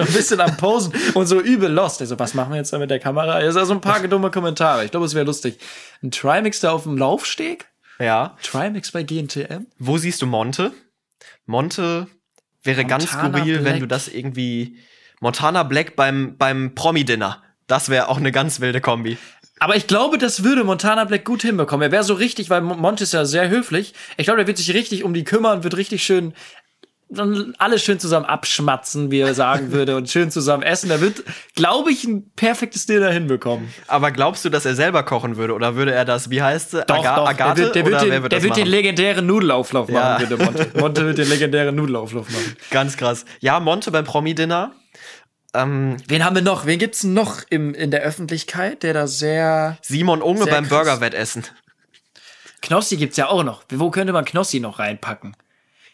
[0.00, 2.00] ein bisschen am Posen und so übel lost.
[2.00, 3.40] Also, was machen wir jetzt da mit der Kamera?
[3.40, 4.84] Es sind so ein paar dumme Kommentare.
[4.84, 5.58] Ich glaube, es wäre lustig.
[6.02, 7.66] Ein Trimax da auf dem Laufsteg?
[7.98, 8.36] ja.
[8.42, 9.66] Trimax bei GNTM?
[9.78, 10.72] Wo siehst du Monte?
[11.46, 12.06] Monte
[12.62, 13.80] wäre ganz Montana skurril, wenn Black.
[13.80, 14.78] du das irgendwie
[15.20, 17.42] Montana Black beim beim Promi Dinner.
[17.66, 19.18] Das wäre auch eine ganz wilde Kombi.
[19.60, 21.86] Aber ich glaube, das würde Montana Black gut hinbekommen.
[21.88, 23.94] Er wäre so richtig, weil Mon- Monte ist ja sehr höflich.
[24.16, 26.32] Ich glaube, er wird sich richtig um die kümmern, wird richtig schön
[27.12, 30.90] dann alles schön zusammen abschmatzen, wie er sagen würde, und schön zusammen essen.
[30.92, 31.24] Er wird,
[31.56, 33.68] glaube ich, ein perfektes Dinner hinbekommen.
[33.88, 36.74] Aber glaubst du, dass er selber kochen würde oder würde er das, wie heißt?
[36.74, 37.28] Doch, Aga doch.
[37.28, 40.18] Agathe der wird, der wird, oder den, wer wird der wird den legendären Nudelauflauf Ja.
[40.20, 40.68] machen, würde Monte.
[40.78, 42.56] Monte wird den legendären Nudelauflauf machen.
[42.70, 43.24] Ganz krass.
[43.40, 44.70] Ja, Monte beim Promi Dinner.
[45.54, 46.66] Ähm, Wen haben wir noch?
[46.66, 49.78] Wen gibt's noch im, in der Öffentlichkeit, der da sehr.
[49.82, 50.68] Simon Unge Sehr beim.
[50.68, 51.44] Burgerwettessen.
[52.62, 53.64] Knossi gibt's ja auch noch.
[53.70, 55.34] Wo könnte man Knossi noch reinpacken?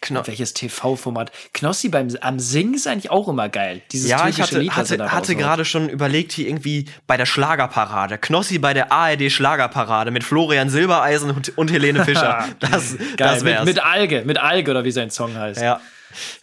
[0.02, 1.32] Kno Welches TV-Format?
[1.54, 3.82] Knossi beim am Singen ist eigentlich auch immer geil.
[3.92, 8.18] Dieses ja, ich hatte, Lied, hatte, hatte gerade schon überlegt, hier irgendwie bei der Schlagerparade.
[8.18, 12.46] Knossi bei der ARD Schlagerparade mit Florian Silbereisen und, und Helene Fischer.
[12.60, 13.64] Das, Geil, das wär's.
[13.64, 15.60] mit, mit Alge, mit Alge oder wie sein Song heißt.
[15.60, 15.80] ja.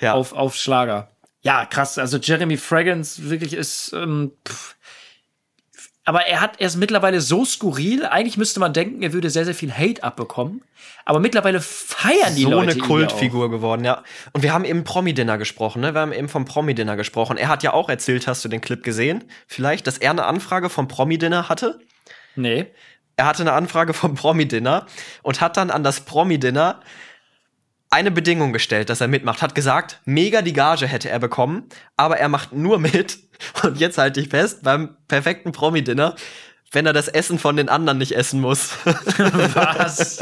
[0.02, 0.14] Ja.
[0.14, 1.13] Auf, auf Schlager.
[1.44, 1.98] Ja, krass.
[1.98, 3.94] Also Jeremy Fragrance wirklich ist.
[3.94, 4.76] Ähm, pff.
[6.06, 8.06] Aber er hat er ist mittlerweile so skurril.
[8.06, 10.62] Eigentlich müsste man denken, er würde sehr, sehr viel Hate abbekommen.
[11.06, 14.04] Aber mittlerweile feiern die so Leute eine ihn ja Kultfigur geworden, ja.
[14.34, 15.94] Und wir haben eben Promi-Dinner gesprochen, ne?
[15.94, 17.38] Wir haben eben vom Promi-Dinner gesprochen.
[17.38, 19.24] Er hat ja auch erzählt, hast du den Clip gesehen?
[19.48, 21.80] Vielleicht, dass er eine Anfrage vom Promi-Dinner hatte?
[22.36, 22.68] Nee.
[23.16, 24.88] Er hatte eine Anfrage vom Promi-Dinner
[25.22, 26.82] und hat dann an das Promi-Dinner
[27.94, 29.44] eine Bedingung gestellt, dass er mitmacht.
[29.44, 33.20] Hat gesagt, mega die Gage hätte er bekommen, aber er macht nur mit,
[33.62, 36.16] und jetzt halte ich fest, beim perfekten Promi-Dinner,
[36.74, 38.72] wenn er das Essen von den anderen nicht essen muss.
[38.86, 40.20] Was?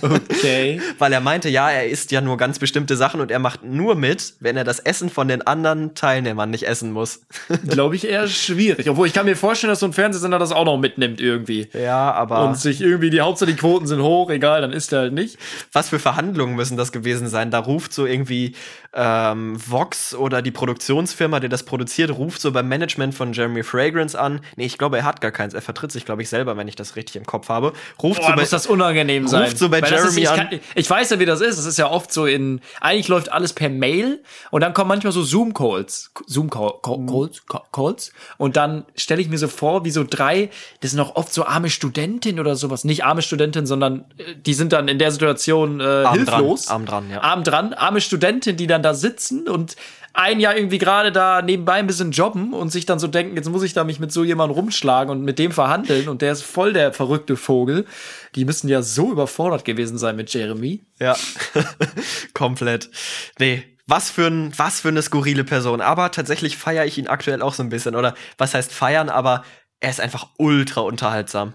[0.00, 0.80] Okay.
[0.98, 3.94] Weil er meinte, ja, er isst ja nur ganz bestimmte Sachen und er macht nur
[3.94, 7.22] mit, wenn er das Essen von den anderen Teilnehmern nicht essen muss.
[7.68, 8.88] Glaube ich eher schwierig.
[8.88, 11.68] Obwohl ich kann mir vorstellen, dass so ein Fernsehsender das auch noch mitnimmt irgendwie.
[11.72, 15.00] Ja, aber Und sich irgendwie, die Hauptsache die Quoten sind hoch, egal, dann ist er
[15.00, 15.36] halt nicht.
[15.72, 17.50] was für Verhandlungen müssen das gewesen sein?
[17.50, 18.54] Da ruft so irgendwie
[18.94, 24.18] ähm, Vox oder die Produktionsfirma, die das produziert, ruft so beim Management von Jeremy Fragrance
[24.18, 24.40] an.
[24.56, 25.54] Nee, ich glaube, er hat gar keins.
[25.54, 27.72] Er vertritt sich, glaube ich, selber, wenn ich das richtig im Kopf habe.
[28.02, 29.44] Ruft Boah, so bei, muss das unangenehm sein.
[29.44, 30.36] Ruft so bei Weil Jeremy ist, ich, an.
[30.36, 31.58] kann, ich weiß ja, wie das ist.
[31.58, 35.12] Es ist ja oft so in, eigentlich läuft alles per Mail und dann kommen manchmal
[35.12, 37.42] so Zoom-Calls, Zoom-Calls,
[37.72, 40.50] Calls und dann stelle ich mir so vor, wie so drei,
[40.80, 44.54] das sind auch oft so arme Studentinnen oder sowas, nicht arme Studentinnen, sondern äh, die
[44.54, 46.66] sind dann in der Situation äh, Arm hilflos.
[46.66, 47.20] dran, arm dran, ja.
[47.22, 49.76] Arm dran, arme Studentinnen, die dann da sitzen und
[50.14, 53.48] ein Jahr irgendwie gerade da nebenbei ein bisschen jobben und sich dann so denken, jetzt
[53.48, 56.42] muss ich da mich mit so jemandem rumschlagen und mit dem verhandeln und der ist
[56.42, 57.86] voll der verrückte Vogel.
[58.34, 60.82] Die müssen ja so überfordert gewesen sein mit Jeremy.
[60.98, 61.16] Ja,
[62.34, 62.90] komplett.
[63.38, 65.80] Nee, was für, ein, was für eine skurrile Person.
[65.80, 67.94] Aber tatsächlich feiere ich ihn aktuell auch so ein bisschen.
[67.94, 69.44] Oder was heißt feiern, aber
[69.80, 71.54] er ist einfach ultra unterhaltsam.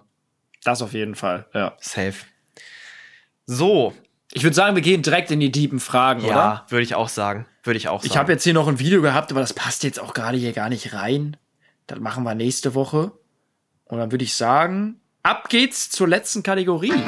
[0.63, 1.75] Das auf jeden Fall, ja.
[1.79, 2.15] Safe.
[3.45, 3.93] So,
[4.37, 6.29] Ich würde sagen, wir gehen direkt in die tiefen Fragen, oder?
[6.29, 7.47] ja, würde ich auch sagen.
[7.63, 8.11] Würde ich auch sagen.
[8.11, 10.53] Ich habe jetzt hier noch ein Video gehabt, aber das passt jetzt auch gerade hier
[10.53, 11.37] gar nicht rein.
[11.87, 13.13] Das machen wir nächste Woche.
[13.85, 16.93] Und dann würde ich sagen, ab geht's zur letzten Kategorie.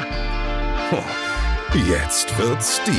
[1.88, 2.96] Jetzt wird's deep.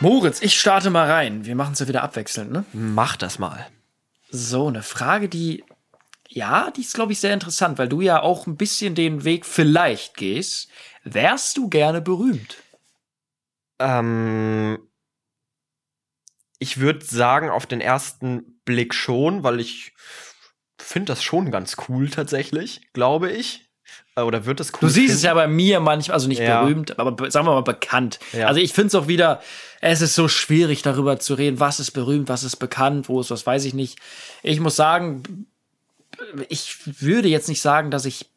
[0.00, 1.46] Moritz, ich starte mal rein.
[1.46, 2.66] Wir machen es ja wieder abwechselnd, ne?
[2.74, 3.66] Mach das mal.
[4.30, 5.64] So, eine Frage, die,
[6.28, 9.46] ja, die ist, glaube ich, sehr interessant, weil du ja auch ein bisschen den Weg
[9.46, 10.68] vielleicht gehst.
[11.08, 12.56] Wärst du gerne berühmt?
[13.78, 14.78] Ähm,
[16.58, 19.92] ich würde sagen, auf den ersten Blick schon, weil ich
[20.78, 23.68] finde das schon ganz cool tatsächlich, glaube ich.
[24.16, 24.80] Äh, Oder wird das cool?
[24.80, 25.26] Du siehst es finden?
[25.26, 26.62] ja bei mir manchmal, also nicht Ja.
[26.62, 28.18] berühmt, aber be- sagen wir mal bekannt.
[28.32, 28.48] Ja.
[28.48, 29.40] Also ich finde es auch wieder,
[29.80, 33.30] es ist so schwierig darüber zu reden, was ist berühmt, was ist bekannt, wo ist
[33.30, 33.98] was, weiß ich nicht.
[34.42, 35.46] Ich muss sagen,
[36.48, 38.30] ich würde jetzt nicht sagen, dass ich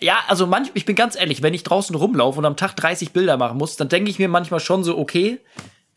[0.00, 3.12] ja, also manch, ich bin ganz ehrlich, wenn ich draußen rumlaufe und am Tag 30
[3.12, 5.38] Bilder machen muss, dann denke ich mir manchmal schon so, okay,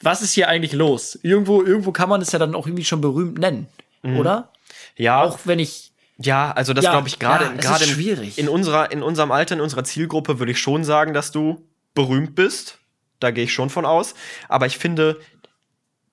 [0.01, 1.17] was ist hier eigentlich los?
[1.23, 3.67] Irgendwo, irgendwo kann man es ja dann auch irgendwie schon berühmt nennen,
[4.03, 4.17] Mhm.
[4.17, 4.51] oder?
[4.95, 8.37] Ja, Auch wenn ich, ja, also das Ja, glaube ich gerade ja, gerade schwierig.
[8.37, 11.63] in unserer in unserem Alter, in unserer Zielgruppe würde ich schon sagen, dass du
[11.95, 12.77] berühmt bist.
[13.19, 14.13] Da gehe ich schon von aus,
[14.47, 15.19] aber ich finde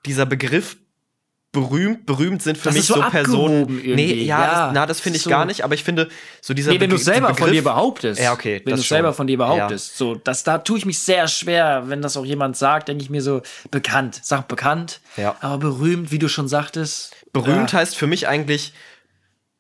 [0.06, 0.76] dieser Begriff
[1.54, 3.60] berühmt, berühmt sind für Das mich so so Personen.
[3.62, 3.94] irgendwie.
[3.94, 6.10] Nee, ja, Ja, das, na, das finde ich ist gar so- nicht, aber ich finde
[6.42, 8.20] so dieser nee, wenn du Begr- selber von Begriff- dir behauptest.
[8.20, 9.14] Ja, okay, Wenn du selber schon.
[9.14, 9.96] von dir behauptest.
[9.96, 13.08] So, das, da tue ich mich sehr schwer, wenn das auch jemand sagt, denke ich
[13.08, 13.40] mir so,
[13.70, 14.20] bekannt.
[14.22, 15.00] Sag bekannt.
[15.16, 15.36] Ja.
[15.40, 17.14] Aber berühmt, wie du schon sagtest.
[17.32, 17.78] Berühmt ja.
[17.78, 18.74] heißt für mich eigentlich,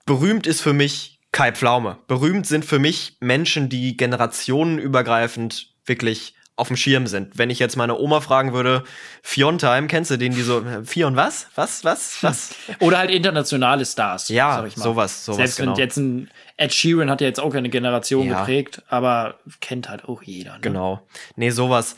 [0.04, 1.98] berühmt ist für mich Kai Pflaume.
[2.06, 7.36] Berühmt sind für mich Menschen, die generationenübergreifend wirklich auf dem Schirm sind.
[7.36, 8.84] Wenn ich jetzt meine Oma fragen würde,
[9.22, 11.48] Fiontime, kennst du den, die so, Fion was?
[11.56, 12.54] Was, was, was?
[12.78, 14.28] Oder halt internationale Stars.
[14.28, 14.84] Ja, sag ich mal.
[14.84, 15.72] sowas, sowas, Selbst genau.
[15.72, 18.40] wenn jetzt ein Ed Sheeran hat ja jetzt auch keine Generation Ja.
[18.40, 20.54] geprägt, aber kennt halt auch jeder.
[20.54, 20.60] Ne?
[20.60, 21.04] Genau.
[21.34, 21.96] Nee, sowas.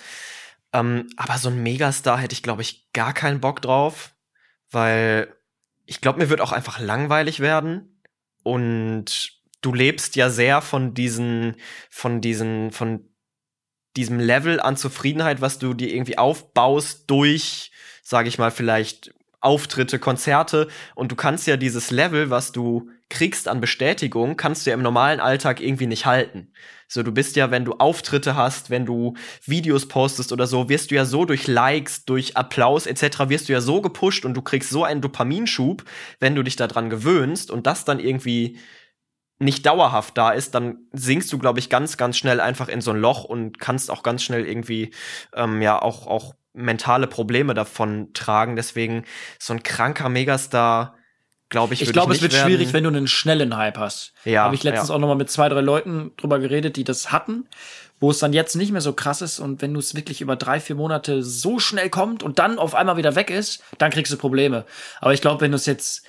[0.72, 4.12] Ähm, aber so ein Megastar hätte ich, glaube ich, gar keinen Bock drauf,
[4.70, 5.28] weil
[5.84, 8.00] ich glaube, mir wird auch einfach langweilig werden.
[8.42, 11.56] Und du lebst ja sehr von diesen,
[11.90, 13.08] von diesen, von
[13.96, 17.70] diesem Level an Zufriedenheit, was du dir irgendwie aufbaust durch,
[18.02, 20.68] sage ich mal, vielleicht Auftritte, Konzerte.
[20.94, 24.82] Und du kannst ja dieses Level, was du kriegst an Bestätigung, kannst du ja im
[24.82, 26.48] normalen Alltag irgendwie nicht halten.
[26.88, 30.90] So, du bist ja, wenn du Auftritte hast, wenn du Videos postest oder so, wirst
[30.90, 33.28] du ja so durch Likes, durch Applaus etc.
[33.28, 35.84] wirst du ja so gepusht und du kriegst so einen Dopaminschub,
[36.20, 38.58] wenn du dich daran gewöhnst und das dann irgendwie
[39.38, 42.92] nicht dauerhaft da ist, dann sinkst du, glaube ich, ganz, ganz schnell einfach in so
[42.92, 44.92] ein Loch und kannst auch ganz schnell irgendwie
[45.34, 48.56] ähm, ja auch, auch mentale Probleme davon tragen.
[48.56, 49.04] Deswegen
[49.38, 50.94] so ein kranker Megastar,
[51.50, 52.46] glaube ich, Ich glaube, es wird werden.
[52.46, 54.14] schwierig, wenn du einen schnellen Hype hast.
[54.24, 54.94] Ja, Habe ich letztens ja.
[54.94, 57.46] auch noch mal mit zwei, drei Leuten drüber geredet, die das hatten,
[58.00, 60.36] wo es dann jetzt nicht mehr so krass ist und wenn du es wirklich über
[60.36, 64.12] drei, vier Monate so schnell kommt und dann auf einmal wieder weg ist, dann kriegst
[64.12, 64.64] du Probleme.
[65.00, 66.04] Aber ich glaube, wenn du es jetzt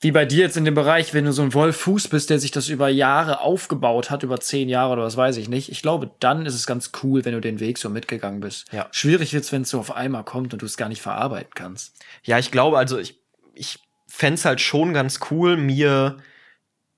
[0.00, 2.38] wie bei dir jetzt in dem Bereich, wenn du so ein Wolf Fuß bist, der
[2.38, 5.70] sich das über Jahre aufgebaut hat, über zehn Jahre oder was weiß ich nicht.
[5.70, 8.72] Ich glaube, dann ist es ganz cool, wenn du den Weg so mitgegangen bist.
[8.72, 8.86] Ja.
[8.92, 11.96] Schwierig wird's, wenn es so auf einmal kommt und du es gar nicht verarbeiten kannst.
[12.22, 13.20] Ja, ich glaube, also ich,
[13.54, 16.18] ich fänd's halt schon ganz cool, mir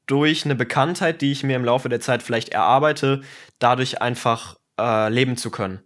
[0.07, 3.23] durch eine Bekanntheit, die ich mir im Laufe der Zeit vielleicht erarbeite,
[3.59, 5.81] dadurch einfach äh, leben zu können.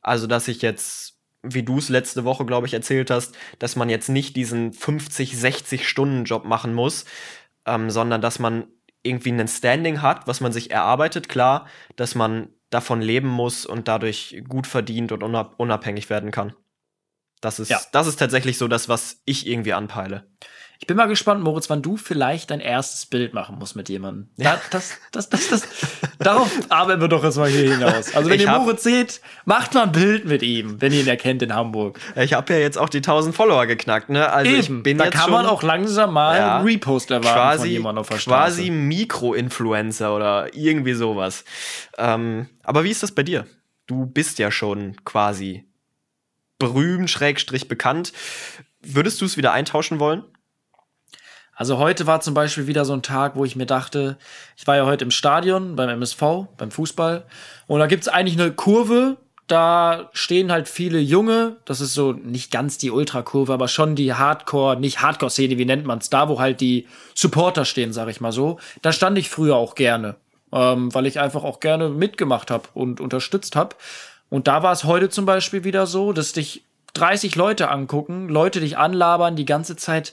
[0.00, 1.15] Also, dass ich jetzt,
[1.54, 5.36] wie du es letzte Woche, glaube ich, erzählt hast, dass man jetzt nicht diesen 50,
[5.38, 7.04] 60 Stunden Job machen muss,
[7.66, 8.66] ähm, sondern dass man
[9.02, 11.66] irgendwie einen Standing hat, was man sich erarbeitet, klar,
[11.96, 16.52] dass man davon leben muss und dadurch gut verdient und unab unabhängig werden kann.
[17.40, 17.80] Das ist, Ja.
[17.92, 20.26] das ist tatsächlich so das, was ich irgendwie anpeile.
[20.78, 24.28] Ich bin mal gespannt, Moritz, wann du vielleicht dein erstes Bild machen musst mit jemandem.
[24.36, 25.62] Da, das, das, das, das,
[26.18, 28.14] darauf arbeiten wir doch jetzt mal hier hinaus.
[28.14, 31.08] Also wenn Ich ihr Moritz seht, macht mal ein Bild mit ihm, wenn ihr ihn
[31.08, 31.98] erkennt in Hamburg.
[32.16, 34.30] Ich habe ja jetzt auch die 1000 Follower geknackt, ne?
[34.30, 36.56] Also ich bin da jetzt kann man auch langsam mal Ja.
[36.56, 38.70] einen Repost erwarten von quasi, jemandem auf der quasi Straße.
[38.72, 41.44] Mikro-Influencer oder irgendwie sowas.
[41.98, 43.46] Ähm, aber wie ist das bei dir?
[43.86, 45.64] Du bist ja schon quasi
[46.58, 48.12] berühmt, schrägstrich bekannt.
[48.82, 50.22] Würdest du es wieder eintauschen wollen?
[51.56, 54.18] Also heute war zum Beispiel wieder so ein Tag, wo ich mir dachte,
[54.56, 56.20] ich war ja heute im Stadion beim MSV,
[56.58, 57.24] beim Fußball,
[57.66, 62.50] und da gibt's eigentlich eine Kurve, da stehen halt viele Junge, das ist so nicht
[62.50, 66.60] ganz die Ultrakurve, aber schon die Hardcore, nicht Hardcore-Szene, wie nennt man's, da wo halt
[66.60, 68.58] die Supporter stehen, sag ich mal so.
[68.82, 70.16] Da stand ich früher auch gerne,
[70.52, 73.76] ähm, weil ich einfach auch gerne mitgemacht habe und unterstützt habe.
[74.28, 78.60] Und da war es heute zum Beispiel wieder so, dass dich 30 Leute angucken, Leute
[78.60, 80.12] dich anlabern, die ganze Zeit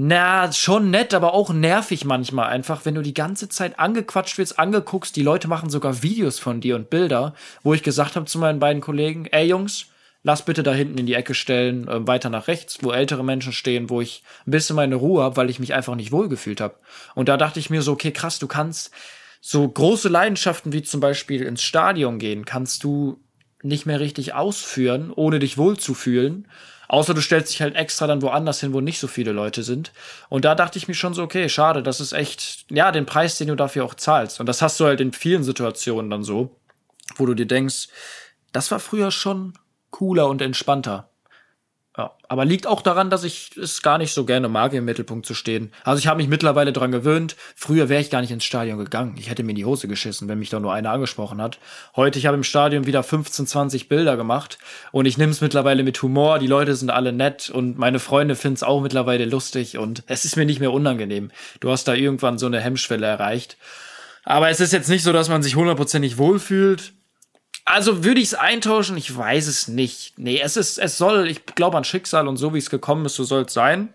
[0.00, 4.56] na, schon nett, aber auch nervig manchmal einfach, wenn du die ganze Zeit angequatscht wirst,
[4.56, 7.34] angeguckst, die Leute machen sogar Videos von dir und Bilder,
[7.64, 9.86] wo ich gesagt habe zu meinen beiden Kollegen, ey Jungs,
[10.22, 13.52] lass bitte da hinten in die Ecke stellen, äh, weiter nach rechts, wo ältere Menschen
[13.52, 16.76] stehen, wo ich ein bisschen meine Ruhe habe, weil ich mich einfach nicht wohlgefühlt habe.
[17.16, 18.92] Und da dachte ich mir so, okay, krass, du kannst
[19.40, 23.20] so große Leidenschaften wie zum Beispiel ins Stadion gehen, kannst du
[23.64, 26.46] nicht mehr richtig ausführen, ohne dich wohlzufühlen.
[26.88, 29.92] Außer du stellst dich halt extra dann woanders hin, wo nicht so viele Leute sind.
[30.30, 33.36] Und da dachte ich mir schon so, okay, schade, das ist echt, ja, den Preis,
[33.36, 34.40] den du dafür auch zahlst.
[34.40, 36.56] Und das hast du halt in vielen Situationen dann so,
[37.16, 37.88] wo du dir denkst,
[38.52, 39.52] das war früher schon
[39.90, 41.10] cooler und entspannter.
[41.98, 45.26] Ja, aber liegt auch daran, dass ich es gar nicht so gerne mag, im Mittelpunkt
[45.26, 45.72] zu stehen.
[45.82, 47.34] Also ich habe mich mittlerweile dran gewöhnt.
[47.56, 49.16] Früher wäre ich gar nicht ins Stadion gegangen.
[49.18, 51.58] Ich hätte mir in die Hose geschissen, wenn mich da nur einer angesprochen hat.
[51.96, 54.58] Heute, ich habe im Stadion wieder 15, 20 Bilder gemacht
[54.92, 56.38] und ich nehme es mittlerweile mit Humor.
[56.38, 60.24] Die Leute sind alle nett und meine Freunde finden es auch mittlerweile lustig und es
[60.24, 61.32] ist mir nicht mehr unangenehm.
[61.58, 63.56] Du hast da irgendwann so eine Hemmschwelle erreicht.
[64.22, 66.92] Aber es ist jetzt nicht so, dass man sich hundertprozentig wohlfühlt.
[67.70, 68.96] Also würde ich es eintauschen?
[68.96, 70.18] Ich weiß es nicht.
[70.18, 73.16] Nee, es ist, es soll, ich glaube an Schicksal und so wie es gekommen ist,
[73.16, 73.92] so soll es sein.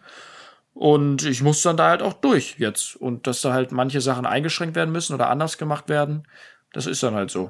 [0.75, 2.95] Und ich muss dann da halt auch durch jetzt.
[2.95, 6.27] Und dass da halt manche Sachen eingeschränkt werden müssen oder anders gemacht werden,
[6.71, 7.49] das ist dann halt so.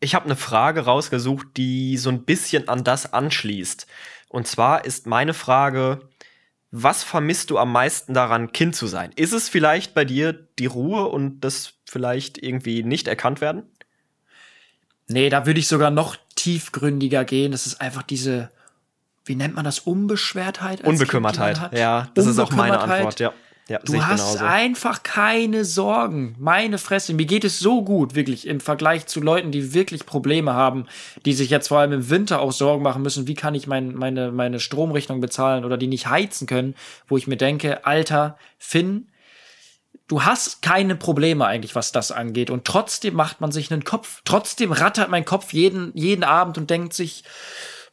[0.00, 3.86] Ich habe eine Frage rausgesucht, die so ein bisschen an das anschließt.
[4.28, 6.00] Und zwar ist meine Frage,
[6.72, 9.12] was vermisst du am meisten daran, Kind zu sein?
[9.14, 13.62] Ist es vielleicht bei dir die Ruhe und das vielleicht irgendwie nicht erkannt werden?
[15.08, 17.52] Nee, da würde ich sogar noch tiefgründiger gehen.
[17.52, 18.50] Das ist einfach diese,
[19.24, 20.80] wie nennt man das, Unbeschwertheit?
[20.80, 21.58] als Unbekümmertheit.
[21.58, 21.72] Kind?
[21.74, 22.80] Ja, das ist auch meine.
[22.80, 23.32] Antwort, ja.
[23.66, 24.44] Ja, Du hast genauso.
[24.44, 26.36] einfach keine Sorgen.
[26.38, 30.52] Meine Fresse, mir geht es so gut, wirklich, im Vergleich zu Leuten, die wirklich Probleme
[30.52, 30.84] haben,
[31.24, 33.94] die sich jetzt vor allem im Winter auch Sorgen machen müssen, wie kann ich mein,
[33.94, 36.74] meine, meine Stromrechnung bezahlen oder die nicht heizen können,
[37.08, 39.08] wo ich mir denke, Alter, Finn,
[40.08, 42.50] du hast keine Probleme eigentlich, was das angeht.
[42.50, 44.20] Und trotzdem macht man sich einen Kopf.
[44.24, 47.24] Trotzdem rattert mein Kopf jeden, jeden Abend und denkt sich,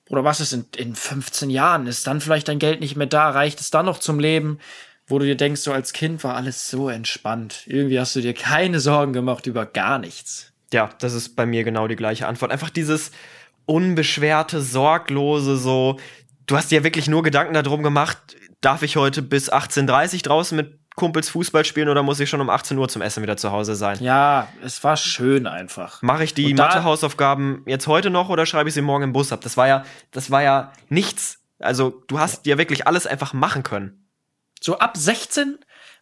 [0.09, 1.87] oder was ist in, in 15 Jahren?
[1.87, 3.29] Ist dann vielleicht dein Geld nicht mehr da?
[3.29, 4.59] Reicht es dann noch zum Leben?
[5.07, 7.63] Wo du dir denkst, so als Kind war alles so entspannt.
[7.65, 10.51] Irgendwie hast du dir keine Sorgen gemacht über gar nichts.
[10.73, 12.51] Ja, das ist bei mir genau die gleiche Antwort.
[12.51, 13.11] Einfach dieses
[13.65, 15.97] unbeschwerte, sorglose, so.
[16.45, 18.17] Du hast dir wirklich nur Gedanken darum gemacht,
[18.61, 22.41] darf ich heute bis 18.30 Uhr draußen mit Kumpels Fußball spielen oder muss ich schon
[22.41, 23.97] um 18 Uhr zum Essen wieder zu Hause sein?
[24.01, 26.03] Ja, es war schön einfach.
[26.03, 29.41] Mache ich die Mathehausaufgaben jetzt heute noch oder schreibe ich sie morgen im Bus ab?
[29.41, 31.39] Das war ja, das war ja nichts.
[31.57, 34.11] Also, du hast ja wirklich alles einfach machen können.
[34.61, 35.57] So ab 16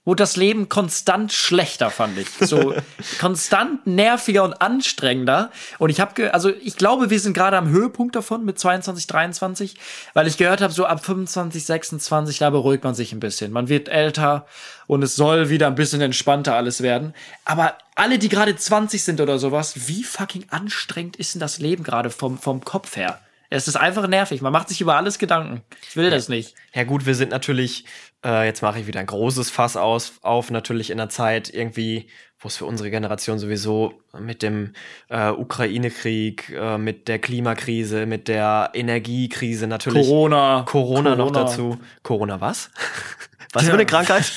[0.06, 2.28] wurde das Leben konstant schlechter, fand ich.
[2.40, 2.74] So
[3.20, 5.52] konstant nerviger und anstrengender.
[5.78, 9.76] Und ich habe, also ich glaube, wir sind gerade am Höhepunkt davon mit 22, 23,
[10.14, 13.52] weil ich gehört habe, so ab 25, 26, da beruhigt man sich ein bisschen.
[13.52, 14.46] Man wird älter
[14.88, 17.14] und es soll wieder ein bisschen entspannter alles werden.
[17.46, 21.84] Aber alle, die gerade 20 sind oder sowas, wie fucking anstrengend ist denn das Leben
[21.84, 23.20] gerade vom, vom Kopf her?
[23.52, 24.42] Es ist einfach nervig.
[24.42, 25.62] Man macht sich über alles Gedanken.
[25.90, 26.54] Ich will das nicht.
[26.74, 27.86] Ja gut, wir sind natürlich,
[28.26, 32.08] äh, jetzt mache ich wieder ein großes Fass aus, auf, natürlich in einer Zeit irgendwie,
[32.40, 34.74] wo es für unsere Generation sowieso mit dem
[35.10, 40.08] äh, Ukraine-Krieg, äh, mit der Klimakrise, mit der Energiekrise natürlich.
[40.08, 40.64] Corona.
[40.68, 41.44] Corona, noch Corona.
[41.46, 41.78] dazu.
[42.04, 42.72] Corona was?
[43.54, 43.70] was Ja.
[43.70, 44.32] für eine Krankheit?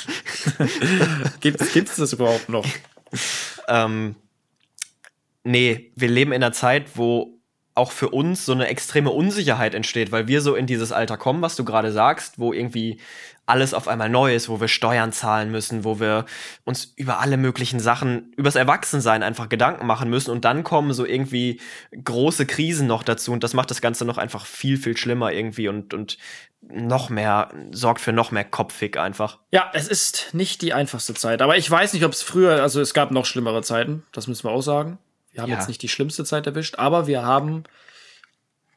[1.41, 2.65] Gibt's, gibt's das überhaupt noch?
[3.69, 4.17] ähm,
[5.45, 7.39] nee, wir leben in einer Zeit, wo
[7.75, 11.43] auch für uns so eine extreme Unsicherheit entsteht, weil wir so in dieses Alter kommen,
[11.43, 13.01] was du gerade sagst, wo irgendwie
[13.47, 16.27] alles auf einmal neu ist, wo wir Steuern zahlen müssen, wo wir
[16.65, 21.05] uns über alle möglichen Sachen, übers Erwachsensein einfach Gedanken machen müssen und dann kommen so
[21.05, 21.61] irgendwie
[22.05, 25.69] große Krisen noch dazu und das macht das Ganze noch einfach viel, viel schlimmer irgendwie
[25.69, 26.19] und, und
[26.61, 29.39] noch mehr, sorgt für noch mehr Kopfig einfach.
[29.51, 31.43] Ja, es ist nicht die einfachste Zeit.
[31.43, 34.45] Aber ich weiß nicht, ob es früher, also es gab noch schlimmere Zeiten, das müssen
[34.45, 34.99] wir auch sagen.
[35.33, 35.57] Wir haben Ja.
[35.59, 37.65] jetzt nicht die schlimmste Zeit erwischt, aber wir haben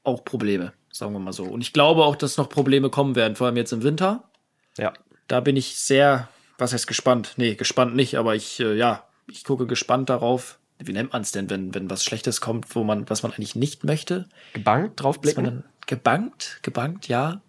[0.04, 1.44] auch Probleme, sagen wir mal so.
[1.44, 4.24] Und ich glaube auch, dass noch Probleme kommen werden, vor allem jetzt im Winter.
[4.78, 4.94] Ja.
[5.28, 6.28] Da bin ich sehr,
[6.58, 7.34] was heißt gespannt?
[7.38, 10.60] Nee, gespannt nicht, aber ich, äh, ja, ich gucke gespannt darauf.
[10.78, 13.56] Wie nennt man es denn, wenn, wenn was Schlechtes kommt, wo man, was man eigentlich
[13.56, 14.28] nicht möchte?
[14.54, 15.64] Gebankt draufblicken?
[15.88, 16.60] gebankt?
[16.64, 17.42] Gebankt, ja.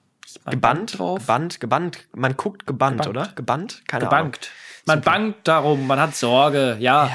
[0.50, 1.20] Gebannt drauf.
[1.20, 1.98] Gebannt, gebannt.
[2.14, 3.08] Man guckt gebannt, Gebankt.
[3.28, 3.32] oder?
[3.34, 3.82] Gebannt?
[3.88, 4.18] Keine Ahnung.
[4.32, 4.50] gebankt.
[4.86, 7.10] Man bangt darum, man hat Sorge, ja.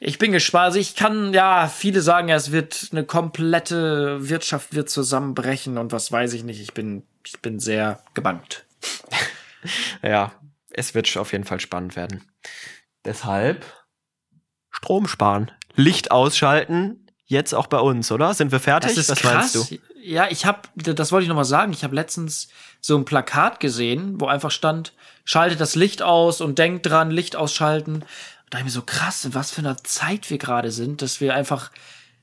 [0.00, 0.66] Ich bin gespannt.
[0.66, 5.92] Also ich kann, ja, viele sagen ja, es wird eine komplette Wirtschaft wird zusammenbrechen und
[5.92, 6.60] was weiß ich nicht.
[6.60, 8.64] Ich bin, ich bin sehr gebankt.
[10.00, 10.30] Ja,
[10.70, 12.22] es wird auf jeden Fall spannend werden.
[13.04, 13.64] Deshalb
[14.70, 18.32] Strom sparen, Licht ausschalten, jetzt auch bei uns, oder?
[18.34, 18.90] Sind wir fertig?
[18.90, 19.54] Das ist Was krass.
[19.54, 19.78] meinst du?
[20.00, 21.72] Ja, ich habe, das wollte ich noch mal sagen.
[21.72, 22.48] Ich habe letztens
[22.80, 24.92] so ein Plakat gesehen, wo einfach stand:
[25.24, 28.04] Schaltet das Licht aus und denkt dran, Licht ausschalten.
[28.50, 31.20] Da dachte ich mir so krass, in was für einer Zeit wir gerade sind, dass
[31.20, 31.70] wir einfach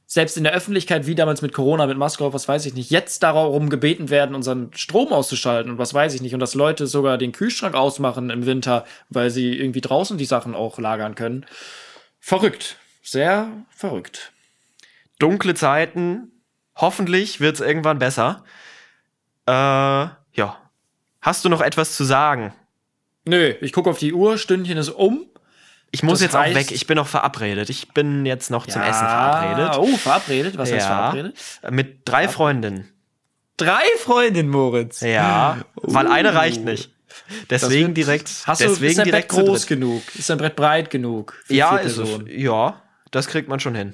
[0.06, 2.92] selbst in der Öffentlichkeit, wie damals mit Corona, mit Maske auf, was weiß ich nicht,
[2.92, 6.34] jetzt darum gebeten werden, unseren Strom auszuschalten und was weiß ich nicht.
[6.34, 10.56] Und dass Leute sogar den Kühlschrank ausmachen im Winter, weil sie irgendwie draußen die Sachen
[10.56, 11.46] auch lagern können.
[12.20, 12.78] Verrückt.
[13.02, 14.32] Sehr verrückt.
[15.20, 16.32] Dunkle Zeiten.
[16.76, 18.44] Hoffentlich wird's irgendwann besser.
[19.46, 20.58] Äh, ja.
[21.22, 22.54] Hast du noch etwas zu sagen?
[23.26, 25.26] Nö, ich gucke auf die Uhr, Stündchen ist um.
[25.96, 26.72] Ich muss Das jetzt auch heißt- weg.
[26.72, 27.70] Ich bin noch verabredet.
[27.70, 29.78] Ich bin jetzt noch zum Essen verabredet.
[29.78, 30.58] Oh, verabredet?
[30.58, 30.96] Was heißt ja.
[31.12, 31.38] verabredet?
[31.70, 32.90] Mit drei Freundinnen.
[33.58, 35.02] Drei Freundinnen, Moritz.
[35.02, 35.60] Ja.
[35.76, 36.36] Weil eine Uh.
[36.36, 36.90] reicht nicht.
[37.52, 38.30] Deswegen wird- direkt.
[38.48, 40.02] Hast du, deswegen ist dein direkt Brett groß genug?
[40.16, 41.36] Ist dein Brett breit genug?
[41.48, 42.10] Ja, ist es.
[42.28, 42.82] Ja,
[43.12, 43.94] das kriegt man schon hin.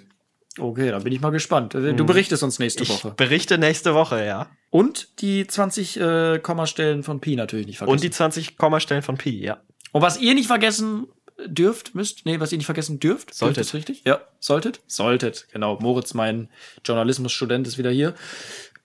[0.58, 1.74] Okay, dann bin ich mal gespannt.
[1.74, 3.12] Du berichtest uns nächste Ich Woche.
[3.12, 4.48] berichte nächste Woche, ja.
[4.70, 7.94] Und die 20 äh, Kommastellen von Pi natürlich nicht vergessen.
[7.94, 9.58] Und die 20 Kommastellen von Pi, ja.
[9.92, 11.08] Und was ihr nicht vergessen
[11.48, 13.58] dürft, müsst, nee, was ihr nicht vergessen dürft, Solltet.
[13.58, 14.02] dürft, ist richtig?
[14.06, 14.82] Ja, solltet?
[14.88, 15.78] Solltet, genau.
[15.82, 16.50] Moritz, mein
[16.86, 18.14] Journalismusstudent, ist wieder hier.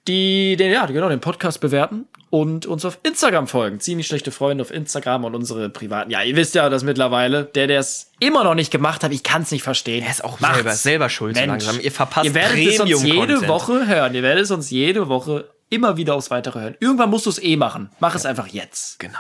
[0.06, 3.80] Die, den, ja, genau, den Podcast bewerten und uns auf Instagram folgen.
[3.80, 6.10] Ziemlich schlechte Freunde auf Instagram und unsere privaten.
[6.10, 7.44] Ja, ihr wisst ja das mittlerweile.
[7.46, 10.04] Der, der es immer noch nicht gemacht hat, ich kann es nicht verstehen.
[10.04, 10.56] Er ist auch Macht's.
[10.56, 11.46] selber, selber schuld Mensch.
[11.46, 11.80] langsam.
[11.80, 13.48] Ihr verpasst Ihr werdet es uns jede.
[13.48, 14.14] Woche hören.
[14.14, 16.76] Ihr werdet es uns jede Woche immer wieder aufs Weitere hören.
[16.80, 17.90] Irgendwann musst du es eh machen.
[17.98, 18.98] Mach es einfach jetzt.
[18.98, 19.18] Genau.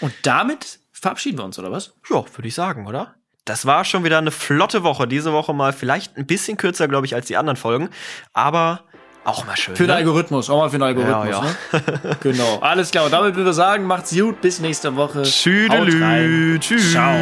[0.00, 1.92] Und damit verabschieden wir uns, oder was?
[2.08, 3.14] Ja, würde ich sagen, oder?
[3.44, 5.08] Das war schon wieder eine flotte Woche.
[5.08, 7.90] Diese Woche mal vielleicht ein bisschen kürzer, glaube ich, als die anderen Folgen.
[8.32, 8.82] Aber
[9.24, 9.74] Auch mal schön.
[9.74, 9.96] Für den ne?
[9.96, 11.28] Algorithmus, auch mal für den Algorithmus.
[11.72, 12.16] Ja, Ne?
[12.22, 13.04] genau, alles klar.
[13.06, 15.22] Und damit würden wir sagen, macht's gut, bis nächste Woche.
[15.22, 16.58] Tschüdelü.
[16.60, 16.92] Tschüss.
[16.92, 17.12] Ciao.